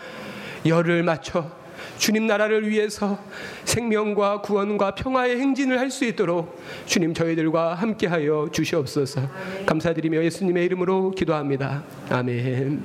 열을 0.66 1.02
맞춰 1.02 1.50
주님 1.98 2.26
나라를 2.26 2.68
위해서 2.68 3.18
생명과 3.64 4.40
구원과 4.40 4.96
평화의 4.96 5.38
행진을 5.38 5.78
할 5.78 5.90
수 5.90 6.04
있도록 6.04 6.60
주님 6.86 7.14
저희들과 7.14 7.74
함께하여 7.74 8.48
주시옵소서. 8.50 9.20
감사드리며 9.66 10.24
예수님의 10.24 10.64
이름으로 10.64 11.12
기도합니다. 11.12 11.84
아멘. 12.10 12.82